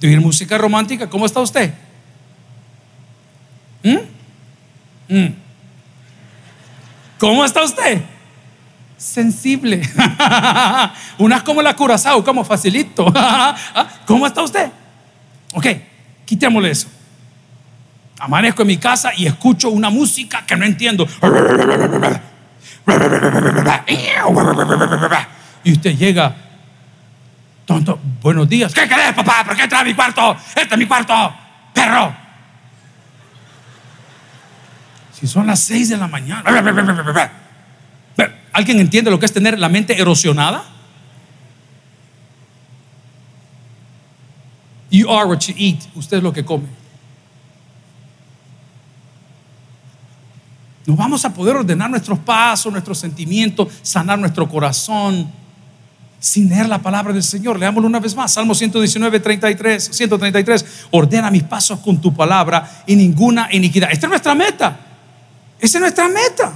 de 0.00 0.08
oír 0.08 0.20
música 0.20 0.56
romántica, 0.56 1.10
¿cómo 1.10 1.26
está 1.26 1.40
usted? 1.40 1.74
¿Mm? 3.82 3.98
¿Mm? 5.08 5.34
¿Cómo 7.18 7.44
está 7.44 7.62
usted? 7.62 8.02
Sensible. 8.96 9.82
Una 11.18 11.36
es 11.36 11.42
como 11.42 11.62
la 11.62 11.74
curazao, 11.74 12.24
como 12.24 12.44
facilito. 12.44 13.12
¿Ah? 13.14 13.56
¿Cómo 14.06 14.26
está 14.26 14.42
usted? 14.42 14.70
Ok, 15.52 15.66
quitémosle 16.24 16.70
eso. 16.70 16.88
Amanezco 18.18 18.62
en 18.62 18.68
mi 18.68 18.76
casa 18.76 19.10
y 19.16 19.26
escucho 19.26 19.68
una 19.70 19.90
música 19.90 20.44
que 20.46 20.56
no 20.56 20.64
entiendo. 20.64 21.06
Y 25.64 25.72
usted 25.72 25.96
llega, 25.96 26.36
tonto, 27.64 27.98
buenos 28.22 28.48
días. 28.48 28.72
¿Qué 28.72 28.88
querés, 28.88 29.12
papá? 29.14 29.44
¿Por 29.44 29.56
qué 29.56 29.62
entra 29.64 29.80
a 29.80 29.84
mi 29.84 29.94
cuarto? 29.94 30.36
Este 30.54 30.74
es 30.74 30.78
mi 30.78 30.86
cuarto, 30.86 31.34
perro. 31.72 32.14
Si 35.12 35.26
son 35.26 35.46
las 35.46 35.60
seis 35.60 35.88
de 35.88 35.96
la 35.96 36.06
mañana. 36.06 36.42
¿Alguien 38.52 38.78
entiende 38.78 39.10
lo 39.10 39.18
que 39.18 39.26
es 39.26 39.32
tener 39.32 39.58
la 39.58 39.68
mente 39.68 40.00
erosionada? 40.00 40.64
You 44.90 45.10
are 45.10 45.26
what 45.26 45.40
you 45.40 45.54
eat. 45.56 45.80
Usted 45.96 46.18
es 46.18 46.22
lo 46.22 46.32
que 46.32 46.44
come. 46.44 46.68
No 50.86 50.94
vamos 50.94 51.24
a 51.24 51.32
poder 51.32 51.56
ordenar 51.56 51.90
nuestros 51.90 52.18
pasos, 52.20 52.70
nuestros 52.70 52.98
sentimientos, 52.98 53.68
sanar 53.82 54.18
nuestro 54.18 54.48
corazón 54.48 55.32
sin 56.24 56.48
leer 56.48 56.70
la 56.70 56.78
palabra 56.78 57.12
del 57.12 57.22
Señor. 57.22 57.58
Leámoslo 57.58 57.86
una 57.86 58.00
vez 58.00 58.14
más. 58.16 58.32
Salmo 58.32 58.54
119, 58.54 59.20
33, 59.20 59.90
133. 59.92 60.64
Ordena 60.90 61.30
mis 61.30 61.42
pasos 61.42 61.80
con 61.80 62.00
tu 62.00 62.14
palabra 62.14 62.82
y 62.86 62.96
ninguna 62.96 63.48
iniquidad. 63.52 63.90
Esta 63.92 64.06
es 64.06 64.10
nuestra 64.10 64.34
meta. 64.34 64.74
Esa 65.60 65.76
es 65.76 65.82
nuestra 65.82 66.08
meta. 66.08 66.54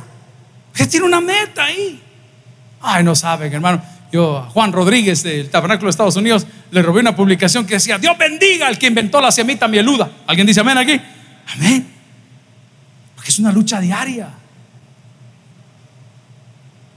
Usted 0.72 0.88
tiene 0.88 1.04
una 1.04 1.20
meta 1.20 1.66
ahí. 1.66 2.00
Ay, 2.80 3.04
no 3.04 3.14
saben, 3.14 3.52
hermano. 3.52 3.82
Yo, 4.10 4.48
Juan 4.54 4.72
Rodríguez 4.72 5.22
del 5.22 5.50
Tabernáculo 5.50 5.88
de 5.88 5.90
Estados 5.90 6.16
Unidos, 6.16 6.46
le 6.70 6.80
robé 6.80 7.00
una 7.00 7.14
publicación 7.14 7.66
que 7.66 7.74
decía: 7.74 7.98
Dios 7.98 8.16
bendiga 8.16 8.68
al 8.68 8.78
que 8.78 8.86
inventó 8.86 9.20
la 9.20 9.30
semita 9.30 9.68
mieluda. 9.68 10.10
¿Alguien 10.26 10.46
dice 10.46 10.60
amén 10.60 10.78
aquí? 10.78 10.98
Amén. 11.54 11.86
Porque 13.14 13.30
es 13.30 13.38
una 13.38 13.52
lucha 13.52 13.80
diaria. 13.80 14.30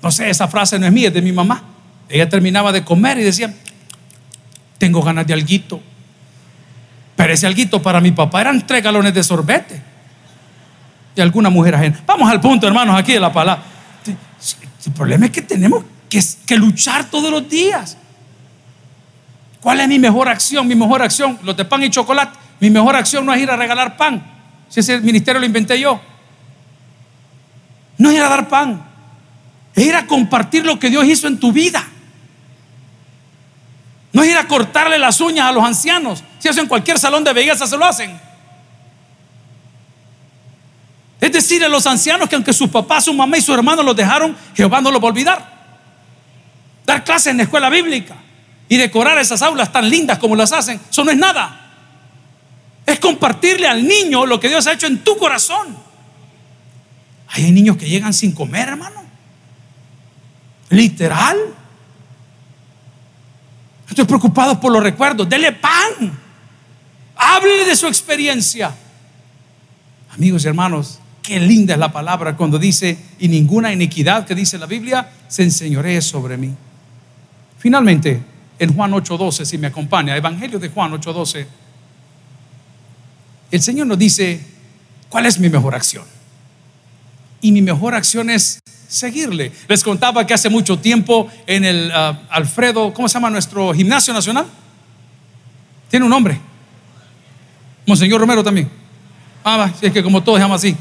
No 0.01 0.09
sé, 0.09 0.29
esa 0.29 0.47
frase 0.47 0.79
no 0.79 0.85
es 0.85 0.91
mía, 0.93 1.09
es 1.09 1.13
de 1.13 1.21
mi 1.21 1.33
mamá. 1.33 1.70
Ella 2.11 2.29
terminaba 2.29 2.71
de 2.71 2.83
comer 2.83 3.17
y 3.17 3.23
decía: 3.23 3.53
Tengo 4.77 5.01
ganas 5.01 5.25
de 5.25 5.33
alguito. 5.33 5.81
Pero 7.15 7.33
ese 7.33 7.45
alguito 7.45 7.81
para 7.81 8.01
mi 8.01 8.11
papá 8.11 8.41
eran 8.41 8.65
tres 8.65 8.83
galones 8.83 9.13
de 9.13 9.23
sorbete. 9.23 9.81
Y 11.15 11.21
alguna 11.21 11.49
mujer 11.49 11.75
ajena. 11.75 12.01
Vamos 12.05 12.31
al 12.31 12.41
punto, 12.41 12.67
hermanos, 12.67 12.97
aquí 12.97 13.13
de 13.13 13.19
la 13.19 13.31
palabra. 13.31 13.63
El 14.85 14.91
problema 14.93 15.25
es 15.25 15.31
que 15.31 15.41
tenemos 15.41 15.83
que, 16.09 16.57
luchar 16.57 17.05
todos 17.09 17.29
los 17.29 17.47
días. 17.47 17.97
¿Cuál 19.59 19.81
es 19.81 19.87
mi 19.87 19.99
mejor 19.99 20.27
acción? 20.27 20.67
Mi 20.67 20.75
mejor 20.75 21.01
acción, 21.01 21.37
los 21.43 21.55
de 21.55 21.65
pan 21.65 21.83
y 21.83 21.89
chocolate. 21.89 22.37
Mi 22.59 22.69
mejor 22.69 22.95
acción 22.95 23.25
no 23.25 23.33
es 23.33 23.41
ir 23.41 23.51
a 23.51 23.55
regalar 23.55 23.97
pan. 23.97 24.23
Si 24.69 24.79
ese 24.79 24.99
ministerio 24.99 25.39
lo 25.39 25.45
inventé 25.45 25.79
yo. 25.79 26.01
No 27.97 28.09
es 28.09 28.15
ir 28.15 28.23
a 28.23 28.29
dar 28.29 28.47
pan. 28.47 28.83
Es 29.75 29.85
ir 29.85 29.95
a 29.95 30.07
compartir 30.07 30.65
lo 30.65 30.79
que 30.79 30.89
Dios 30.89 31.05
hizo 31.05 31.27
en 31.27 31.39
tu 31.39 31.51
vida. 31.51 31.85
No 34.13 34.23
es 34.23 34.29
ir 34.29 34.37
a 34.37 34.47
cortarle 34.47 34.99
las 34.99 35.21
uñas 35.21 35.47
a 35.47 35.51
los 35.51 35.63
ancianos. 35.63 36.23
Si 36.39 36.47
eso 36.47 36.61
en 36.61 36.67
cualquier 36.67 36.99
salón 36.99 37.23
de 37.23 37.33
belleza 37.33 37.65
se 37.65 37.77
lo 37.77 37.85
hacen. 37.85 38.19
Es 41.19 41.31
decir, 41.31 41.63
a 41.63 41.69
los 41.69 41.85
ancianos 41.85 42.27
que 42.27 42.35
aunque 42.35 42.51
sus 42.51 42.69
papás, 42.69 43.05
su 43.05 43.13
mamá 43.13 43.37
y 43.37 43.41
su 43.41 43.53
hermano 43.53 43.83
los 43.83 43.95
dejaron, 43.95 44.35
Jehová 44.55 44.81
no 44.81 44.91
los 44.91 45.01
va 45.01 45.05
a 45.05 45.11
olvidar 45.11 45.61
dar 46.85 47.03
clases 47.03 47.27
en 47.27 47.37
la 47.37 47.43
escuela 47.43 47.69
bíblica 47.69 48.15
y 48.67 48.77
decorar 48.77 49.17
esas 49.17 49.41
aulas 49.41 49.71
tan 49.71 49.89
lindas 49.89 50.17
como 50.17 50.35
las 50.35 50.51
hacen, 50.51 50.79
eso 50.89 51.03
no 51.03 51.11
es 51.11 51.17
nada. 51.17 51.57
Es 52.85 52.99
compartirle 52.99 53.67
al 53.67 53.87
niño 53.87 54.25
lo 54.25 54.39
que 54.39 54.49
Dios 54.49 54.65
ha 54.67 54.73
hecho 54.73 54.87
en 54.87 55.03
tu 55.03 55.17
corazón. 55.17 55.77
Hay 57.27 57.51
niños 57.51 57.77
que 57.77 57.87
llegan 57.87 58.13
sin 58.13 58.33
comer, 58.33 58.69
hermano. 58.69 59.03
Literal. 60.69 61.37
Estoy 63.91 64.05
preocupado 64.05 64.57
por 64.57 64.71
los 64.71 64.81
recuerdos. 64.81 65.27
Dele 65.27 65.51
pan. 65.51 66.17
Háblele 67.17 67.65
de 67.65 67.75
su 67.75 67.87
experiencia. 67.87 68.73
Amigos 70.11 70.45
y 70.45 70.47
hermanos, 70.47 70.99
qué 71.21 71.41
linda 71.41 71.73
es 71.73 71.79
la 71.79 71.91
palabra 71.91 72.37
cuando 72.37 72.57
dice, 72.57 72.97
y 73.19 73.27
ninguna 73.27 73.73
iniquidad 73.73 74.25
que 74.25 74.33
dice 74.33 74.57
la 74.57 74.65
Biblia 74.65 75.11
se 75.27 75.43
enseñoree 75.43 76.01
sobre 76.01 76.37
mí. 76.37 76.55
Finalmente, 77.57 78.23
en 78.57 78.73
Juan 78.73 78.93
8:12, 78.93 79.43
si 79.43 79.57
me 79.57 79.67
acompaña, 79.67 80.15
Evangelio 80.15 80.57
de 80.57 80.69
Juan 80.69 80.93
8:12, 80.93 81.45
el 83.51 83.61
Señor 83.61 83.87
nos 83.87 83.99
dice, 83.99 84.39
¿cuál 85.09 85.25
es 85.25 85.37
mi 85.37 85.49
mejor 85.49 85.75
acción? 85.75 86.05
Y 87.41 87.51
mi 87.51 87.61
mejor 87.61 87.95
acción 87.95 88.29
es 88.29 88.61
seguirle. 88.87 89.51
Les 89.67 89.83
contaba 89.83 90.27
que 90.27 90.33
hace 90.33 90.49
mucho 90.49 90.77
tiempo 90.77 91.29
en 91.47 91.65
el 91.65 91.91
ah, 91.93 92.19
Alfredo, 92.29 92.93
¿cómo 92.93 93.07
se 93.07 93.15
llama 93.15 93.29
nuestro 93.29 93.73
gimnasio 93.73 94.13
nacional? 94.13 94.45
Tiene 95.89 96.05
un 96.05 96.09
nombre. 96.09 96.39
Monseñor 97.85 98.19
Romero 98.21 98.43
también. 98.43 98.69
Ah, 99.43 99.71
es 99.81 99.91
que 99.91 100.03
como 100.03 100.21
todos 100.21 100.37
se 100.37 100.43
llama 100.43 100.55
así. 100.55 100.75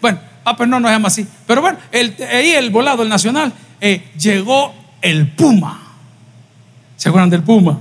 Bueno, 0.00 0.18
ah, 0.44 0.56
pues 0.56 0.68
no, 0.68 0.80
no 0.80 0.88
llama 0.88 1.08
así. 1.08 1.26
Pero 1.46 1.60
bueno, 1.60 1.78
ahí 1.92 2.50
el 2.50 2.70
volado, 2.70 3.02
el 3.02 3.08
nacional, 3.08 3.52
eh, 3.80 4.10
llegó 4.18 4.74
el 5.00 5.28
Puma. 5.28 5.80
¿Se 6.96 7.08
acuerdan 7.08 7.30
del 7.30 7.42
Puma? 7.42 7.80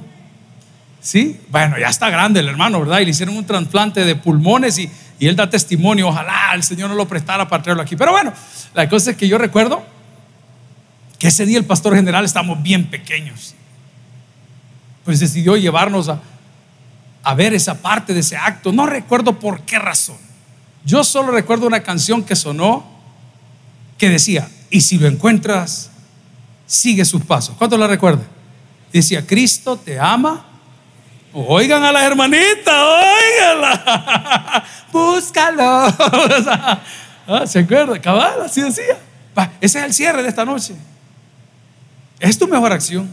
Sí, 1.02 1.40
bueno, 1.50 1.78
ya 1.80 1.88
está 1.88 2.10
grande 2.10 2.42
el 2.42 2.50
hermano, 2.50 2.80
¿verdad? 2.80 3.00
Y 3.00 3.06
le 3.06 3.12
hicieron 3.12 3.36
un 3.38 3.46
trasplante 3.46 4.04
de 4.04 4.16
pulmones 4.16 4.78
y, 4.80 4.90
él 5.28 5.36
da 5.36 5.50
testimonio. 5.50 6.08
Ojalá 6.08 6.52
el 6.54 6.64
Señor 6.64 6.90
no 6.90 6.96
lo 6.96 7.08
prestara 7.08 7.48
para 7.48 7.62
traerlo 7.62 7.84
aquí. 7.84 7.96
Pero 7.96 8.12
bueno, 8.12 8.34
la 8.74 8.88
cosa 8.88 9.12
es 9.12 9.18
que 9.18 9.28
yo 9.28 9.38
recuerdo 9.38 9.84
que 11.18 11.28
ese 11.28 11.46
día 11.46 11.58
el 11.58 11.66
pastor 11.66 11.96
general 11.96 12.26
estábamos 12.26 12.62
bien 12.64 12.90
pequeños. 12.90 13.56
Pues 15.04 15.20
decidió 15.20 15.58
llevarnos 15.58 16.10
a, 16.10 16.22
a 17.24 17.34
ver 17.34 17.54
esa 17.54 17.82
parte 17.82 18.14
de 18.14 18.22
ese 18.22 18.38
acto. 18.38 18.72
No 18.72 18.86
recuerdo 18.86 19.40
por 19.40 19.62
qué 19.62 19.80
razón. 19.80 20.18
Yo 20.86 21.04
solo 21.04 21.32
recuerdo 21.32 21.68
una 21.68 21.82
canción 21.84 22.24
que 22.24 22.36
sonó 22.36 23.00
que 23.98 24.10
decía, 24.10 24.50
y 24.70 24.82
si 24.82 24.98
lo 24.98 25.08
encuentras, 25.08 25.92
sigue 26.66 27.04
sus 27.04 27.24
pasos. 27.26 27.56
¿Cuánto 27.58 27.78
la 27.78 27.88
recuerda? 27.88 28.24
Decía, 28.94 29.28
Cristo 29.28 29.78
te 29.78 30.00
ama. 30.00 30.46
Oigan 31.34 31.84
a 31.84 31.92
la 31.92 32.06
hermanita, 32.06 32.86
oiganla. 32.86 34.66
Búscalo. 34.92 35.88
Ah, 37.32 37.46
¿Se 37.46 37.60
acuerda? 37.60 38.02
Cabal, 38.02 38.42
así 38.42 38.60
decía. 38.60 38.98
ese 39.62 39.78
es 39.78 39.86
el 39.86 39.94
cierre 39.94 40.24
de 40.24 40.30
esta 40.30 40.44
noche. 40.44 40.74
Es 42.20 42.40
tu 42.40 42.48
mejor 42.48 42.72
acción. 42.72 43.08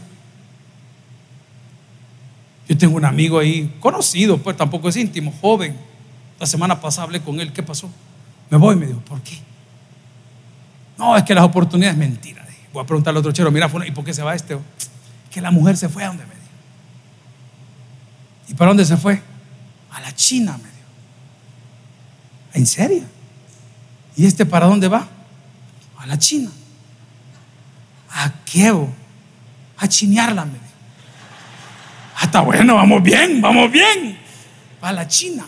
Yo 2.67 2.75
tengo 2.75 2.97
un 2.97 3.05
amigo 3.05 3.37
ahí, 3.37 3.71
conocido, 3.79 4.39
pues 4.39 4.57
tampoco 4.57 4.89
es 4.89 4.97
íntimo, 4.97 5.31
joven. 5.39 5.77
La 6.39 6.47
semana 6.47 6.81
pasada 6.81 7.03
hablé 7.03 7.21
con 7.21 7.39
él. 7.39 7.53
¿Qué 7.53 7.61
pasó? 7.61 7.91
Me 8.49 8.57
voy, 8.57 8.75
me 8.75 8.87
dijo, 8.87 9.01
¿por 9.01 9.21
qué? 9.21 9.37
No, 10.97 11.15
es 11.15 11.21
que 11.21 11.35
las 11.35 11.43
oportunidades, 11.43 11.95
mentira. 11.95 12.43
Voy 12.73 12.83
a 12.83 12.87
preguntarle 12.87 13.17
a 13.17 13.21
otro 13.21 13.31
chero, 13.31 13.51
mira, 13.51 13.69
¿y 13.85 13.91
por 13.91 14.03
qué 14.03 14.13
se 14.15 14.23
va 14.23 14.33
este? 14.33 14.57
que 15.29 15.41
la 15.41 15.51
mujer 15.51 15.77
se 15.77 15.89
fue 15.89 16.03
a 16.03 16.07
donde 16.07 16.25
me. 16.25 16.36
¿Y 18.47 18.53
para 18.53 18.69
dónde 18.69 18.85
se 18.85 18.97
fue? 18.97 19.21
A 19.91 20.01
la 20.01 20.13
China, 20.15 20.53
me 20.53 20.63
dijo. 20.63 20.75
¿En 22.53 22.65
serio? 22.65 23.03
¿Y 24.15 24.25
este 24.25 24.45
para 24.45 24.65
dónde 24.65 24.87
va? 24.87 25.07
A 25.97 26.05
la 26.05 26.17
China. 26.17 26.49
¿A 28.11 28.31
qué? 28.45 28.73
A 29.77 29.87
chinearla, 29.87 30.45
me 30.45 30.53
dijo. 30.53 30.63
Ah, 32.15 32.41
bueno, 32.41 32.75
vamos 32.75 33.01
bien, 33.01 33.41
vamos 33.41 33.71
bien. 33.71 34.17
A 34.81 34.91
la 34.91 35.07
China. 35.07 35.45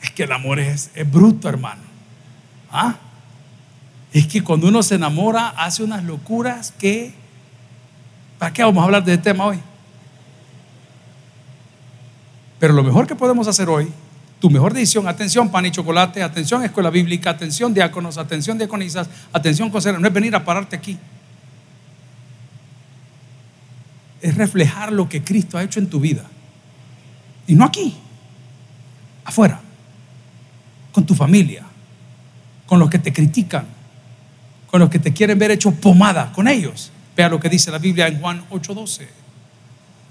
Es 0.00 0.10
que 0.12 0.24
el 0.24 0.32
amor 0.32 0.60
es, 0.60 0.90
es 0.94 1.10
bruto, 1.10 1.48
hermano. 1.48 1.82
¿Ah? 2.70 2.96
Es 4.12 4.26
que 4.26 4.42
cuando 4.42 4.68
uno 4.68 4.82
se 4.82 4.94
enamora 4.94 5.48
hace 5.48 5.82
unas 5.82 6.04
locuras 6.04 6.72
que 6.78 7.22
¿Para 8.42 8.52
qué 8.52 8.64
vamos 8.64 8.82
a 8.82 8.84
hablar 8.86 9.04
de 9.04 9.12
este 9.12 9.30
tema 9.30 9.44
hoy? 9.44 9.60
Pero 12.62 12.74
lo 12.74 12.84
mejor 12.84 13.08
que 13.08 13.16
podemos 13.16 13.48
hacer 13.48 13.68
hoy, 13.68 13.88
tu 14.38 14.48
mejor 14.48 14.72
decisión, 14.72 15.08
atención 15.08 15.50
pan 15.50 15.66
y 15.66 15.72
chocolate, 15.72 16.22
atención 16.22 16.62
escuela 16.62 16.90
bíblica, 16.90 17.30
atención 17.30 17.74
diáconos, 17.74 18.18
atención 18.18 18.56
diaconisas, 18.56 19.08
atención 19.32 19.68
consejeros, 19.68 20.00
no 20.00 20.06
es 20.06 20.14
venir 20.14 20.36
a 20.36 20.44
pararte 20.44 20.76
aquí. 20.76 20.96
Es 24.20 24.36
reflejar 24.36 24.92
lo 24.92 25.08
que 25.08 25.24
Cristo 25.24 25.58
ha 25.58 25.64
hecho 25.64 25.80
en 25.80 25.88
tu 25.88 25.98
vida. 25.98 26.22
Y 27.48 27.56
no 27.56 27.64
aquí, 27.64 27.96
afuera, 29.24 29.60
con 30.92 31.04
tu 31.04 31.16
familia, 31.16 31.64
con 32.66 32.78
los 32.78 32.88
que 32.88 33.00
te 33.00 33.12
critican, 33.12 33.66
con 34.70 34.78
los 34.78 34.88
que 34.88 35.00
te 35.00 35.12
quieren 35.12 35.36
ver 35.36 35.50
hecho 35.50 35.72
pomada, 35.72 36.32
con 36.32 36.46
ellos. 36.46 36.92
Vea 37.16 37.28
lo 37.28 37.40
que 37.40 37.48
dice 37.48 37.72
la 37.72 37.78
Biblia 37.78 38.06
en 38.06 38.20
Juan 38.20 38.44
8:12. 38.50 39.08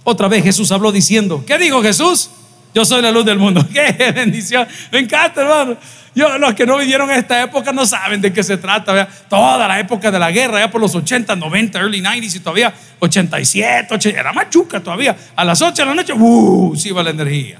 Otra 0.03 0.27
vez 0.27 0.43
Jesús 0.43 0.69
habló 0.73 0.91
diciendo, 0.91 1.45
¿qué 1.45 1.57
dijo 1.57 1.81
Jesús? 1.81 2.29
Yo 2.73 2.85
soy 2.85 3.01
la 3.01 3.11
luz 3.11 3.25
del 3.25 3.37
mundo. 3.37 3.65
Qué 3.73 4.11
bendición. 4.11 4.67
Me 4.91 4.99
encanta, 4.99 5.41
hermano. 5.41 5.77
Yo, 6.13 6.37
los 6.37 6.53
que 6.53 6.65
no 6.65 6.77
vivieron 6.77 7.09
esta 7.11 7.41
época 7.41 7.71
no 7.71 7.85
saben 7.85 8.19
de 8.19 8.33
qué 8.33 8.43
se 8.43 8.57
trata. 8.57 9.07
Toda 9.29 9.65
la 9.65 9.79
época 9.79 10.11
de 10.11 10.19
la 10.19 10.29
guerra, 10.29 10.59
ya 10.59 10.69
por 10.69 10.81
los 10.81 10.93
80, 10.93 11.37
90, 11.37 11.79
early 11.79 12.01
90s 12.01 12.35
y 12.35 12.39
todavía 12.41 12.73
87, 12.99 13.93
80, 13.93 14.19
era 14.19 14.33
más 14.33 14.49
chuca 14.49 14.81
todavía. 14.81 15.15
A 15.37 15.45
las 15.45 15.61
8 15.61 15.81
de 15.81 15.85
la 15.85 15.95
noche, 15.95 16.11
¡uh! 16.11 16.75
Se 16.75 16.89
iba 16.89 17.01
la 17.01 17.11
energía. 17.11 17.59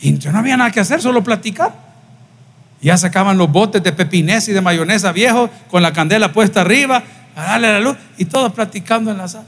Y 0.00 0.12
no 0.12 0.38
había 0.38 0.58
nada 0.58 0.70
que 0.70 0.80
hacer, 0.80 1.00
solo 1.00 1.24
platicar. 1.24 1.72
Ya 2.80 2.96
sacaban 2.98 3.38
los 3.38 3.50
botes 3.50 3.82
de 3.82 3.92
pepinés 3.92 4.48
y 4.48 4.52
de 4.52 4.60
mayonesa 4.60 5.12
viejos 5.12 5.50
con 5.70 5.82
la 5.82 5.92
candela 5.92 6.32
puesta 6.32 6.60
arriba, 6.60 7.02
a 7.34 7.42
darle 7.42 7.72
la 7.72 7.80
luz 7.80 7.96
y 8.18 8.26
todos 8.26 8.52
platicando 8.52 9.10
en 9.10 9.16
la 9.16 9.28
sala. 9.28 9.46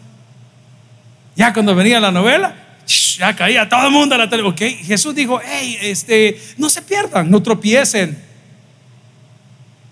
Ya 1.37 1.53
cuando 1.53 1.75
venía 1.75 2.01
la 2.01 2.11
novela, 2.11 2.55
ya 2.91 3.37
caía 3.37 3.69
todo 3.69 3.87
el 3.87 3.93
mundo 3.93 4.15
a 4.15 4.19
la 4.19 4.29
tele. 4.29 4.43
Ok, 4.43 4.61
Jesús 4.83 5.15
dijo, 5.15 5.41
hey, 5.45 5.79
este, 5.83 6.41
no 6.57 6.69
se 6.69 6.83
pierdan, 6.83 7.31
no 7.31 7.43
tropiecen. 7.43 8.21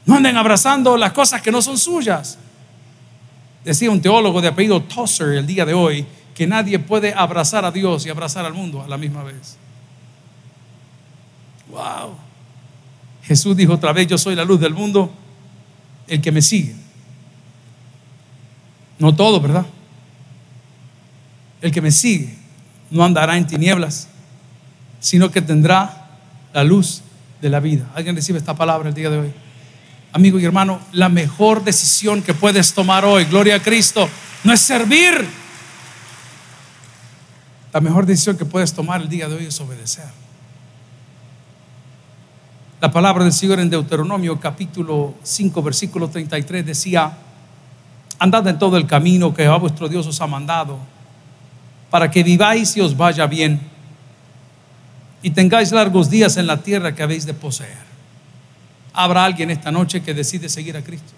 No 0.05 0.17
anden 0.17 0.37
abrazando 0.37 0.97
las 0.97 1.13
cosas 1.13 1.41
que 1.43 1.53
no 1.53 1.63
son 1.63 1.79
suyas. 1.79 2.39
Decía 3.65 3.91
un 3.91 4.01
teólogo 4.01 4.41
de 4.41 4.49
apellido 4.49 4.83
Tosser 4.83 5.29
el 5.35 5.47
día 5.47 5.65
de 5.65 5.75
hoy 5.75 6.07
que 6.35 6.47
nadie 6.47 6.79
puede 6.79 7.13
abrazar 7.15 7.65
a 7.65 7.71
Dios 7.71 8.07
y 8.07 8.11
abrazar 8.11 8.45
al 8.45 8.55
mundo 8.55 8.83
a 8.83 8.89
la 8.89 8.97
misma 8.97 9.23
vez. 9.23 9.57
Wow. 11.69 12.17
Jesús 13.25 13.57
dijo 13.57 13.75
otra 13.75 13.93
vez, 13.93 14.07
yo 14.07 14.17
soy 14.17 14.35
la 14.35 14.45
luz 14.45 14.59
del 14.59 14.73
mundo, 14.73 15.13
el 16.07 16.21
que 16.21 16.33
me 16.33 16.41
sigue. 16.41 16.75
No 18.99 19.15
todo, 19.15 19.41
¿verdad? 19.41 19.67
El 21.61 21.71
que 21.71 21.83
me 21.83 21.91
sigue 21.91 22.48
no 22.91 23.05
andará 23.05 23.37
en 23.37 23.47
tinieblas, 23.47 24.09
sino 25.01 25.31
que 25.31 25.43
tendrá 25.43 26.09
la 26.53 26.65
luz 26.65 27.03
de 27.41 27.49
la 27.49 27.61
vida. 27.61 27.87
¿Alguien 27.95 28.17
recibe 28.17 28.39
esta 28.39 28.55
palabra 28.55 28.89
el 28.89 28.95
día 28.95 29.11
de 29.11 29.19
hoy? 29.19 29.33
Amigo 30.13 30.41
y 30.41 30.45
hermano, 30.45 30.81
la 30.93 31.09
mejor 31.09 31.63
decisión 31.63 32.23
que 32.23 32.35
puedes 32.35 32.73
tomar 32.73 33.05
hoy, 33.05 33.25
gloria 33.25 33.57
a 33.57 33.63
Cristo, 33.63 34.09
no 34.45 34.53
es 34.53 34.61
servir. 34.61 35.27
La 37.73 37.81
mejor 37.81 38.07
decisión 38.07 38.37
que 38.37 38.45
puedes 38.45 38.73
tomar 38.73 39.03
el 39.03 39.09
día 39.09 39.29
de 39.29 39.37
hoy 39.37 39.47
es 39.47 39.61
obedecer. 39.61 40.07
La 42.81 42.91
palabra 42.91 43.25
del 43.25 43.33
Señor 43.33 43.59
en 43.61 43.69
Deuteronomio 43.69 44.39
capítulo 44.39 45.15
5 45.23 45.63
versículo 45.63 46.09
33 46.09 46.65
decía, 46.65 47.13
andad 48.19 48.47
en 48.47 48.59
todo 48.59 48.77
el 48.77 48.87
camino 48.87 49.35
que 49.35 49.43
Jehová 49.43 49.59
vuestro 49.59 49.89
Dios 49.89 50.07
os 50.07 50.21
ha 50.21 50.27
mandado 50.27 50.79
para 51.91 52.11
que 52.11 52.23
viváis 52.23 52.77
y 52.77 52.81
os 52.81 52.97
vaya 52.97 53.27
bien 53.27 53.61
y 55.23 55.31
tengáis 55.31 55.73
largos 55.73 56.11
días 56.11 56.37
en 56.37 56.47
la 56.47 56.63
tierra 56.63 56.95
que 56.95 57.03
habéis 57.03 57.27
de 57.27 57.35
poseer. 57.35 57.89
Habrá 58.93 59.25
alguien 59.25 59.51
esta 59.51 59.71
noche 59.71 60.03
que 60.03 60.15
decide 60.15 60.49
seguir 60.49 60.77
a 60.77 60.83
Cristo. 60.83 61.13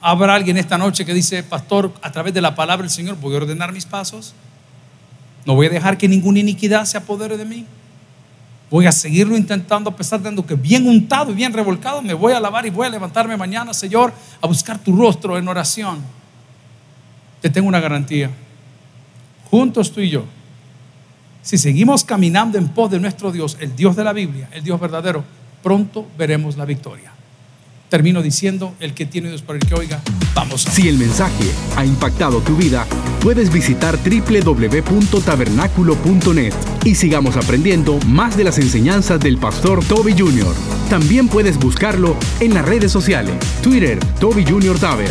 Habrá 0.00 0.34
alguien 0.34 0.56
esta 0.56 0.76
noche 0.78 1.04
que 1.04 1.14
dice, 1.14 1.42
pastor, 1.42 1.92
a 2.02 2.10
través 2.10 2.34
de 2.34 2.40
la 2.40 2.54
palabra 2.54 2.82
del 2.82 2.90
Señor 2.90 3.16
voy 3.20 3.34
a 3.34 3.38
ordenar 3.38 3.72
mis 3.72 3.86
pasos. 3.86 4.34
No 5.44 5.54
voy 5.54 5.66
a 5.66 5.70
dejar 5.70 5.96
que 5.96 6.08
ninguna 6.08 6.40
iniquidad 6.40 6.84
se 6.84 6.98
apodere 6.98 7.36
de 7.36 7.44
mí. 7.44 7.66
Voy 8.70 8.86
a 8.86 8.92
seguirlo 8.92 9.36
intentando 9.36 9.90
a 9.90 9.96
pesar 9.96 10.20
de 10.20 10.44
que 10.44 10.54
bien 10.54 10.86
untado 10.88 11.30
y 11.30 11.34
bien 11.34 11.52
revolcado 11.52 12.00
me 12.00 12.14
voy 12.14 12.32
a 12.32 12.40
lavar 12.40 12.64
y 12.64 12.70
voy 12.70 12.86
a 12.86 12.90
levantarme 12.90 13.36
mañana, 13.36 13.74
Señor, 13.74 14.12
a 14.40 14.46
buscar 14.46 14.78
tu 14.78 14.96
rostro 14.96 15.36
en 15.36 15.46
oración. 15.46 16.00
Te 17.40 17.50
tengo 17.50 17.68
una 17.68 17.80
garantía 17.80 18.30
juntos 19.52 19.92
tú 19.92 20.00
y 20.00 20.08
yo, 20.08 20.24
si 21.42 21.58
seguimos 21.58 22.04
caminando 22.04 22.56
en 22.56 22.68
pos 22.68 22.90
de 22.90 22.98
nuestro 22.98 23.30
Dios, 23.30 23.58
el 23.60 23.76
Dios 23.76 23.94
de 23.94 24.02
la 24.02 24.14
Biblia, 24.14 24.48
el 24.52 24.64
Dios 24.64 24.80
verdadero, 24.80 25.22
pronto 25.62 26.06
veremos 26.16 26.56
la 26.56 26.64
victoria. 26.64 27.12
Termino 27.90 28.22
diciendo, 28.22 28.72
el 28.80 28.94
que 28.94 29.04
tiene 29.04 29.28
Dios 29.28 29.42
por 29.42 29.56
el 29.56 29.66
que 29.66 29.74
oiga, 29.74 30.00
vamos. 30.34 30.62
Si 30.62 30.88
el 30.88 30.96
mensaje 30.96 31.44
ha 31.76 31.84
impactado 31.84 32.40
tu 32.40 32.56
vida, 32.56 32.86
puedes 33.20 33.52
visitar 33.52 33.98
www.tabernaculo.net 33.98 36.54
y 36.86 36.94
sigamos 36.94 37.36
aprendiendo 37.36 37.98
más 38.06 38.38
de 38.38 38.44
las 38.44 38.56
enseñanzas 38.56 39.20
del 39.20 39.36
pastor 39.36 39.84
Toby 39.84 40.14
Jr. 40.16 40.54
También 40.88 41.28
puedes 41.28 41.58
buscarlo 41.58 42.16
en 42.40 42.54
las 42.54 42.64
redes 42.64 42.90
sociales, 42.90 43.34
Twitter, 43.62 43.98
Toby 44.18 44.46
Jr. 44.46 44.78
Taber, 44.78 45.10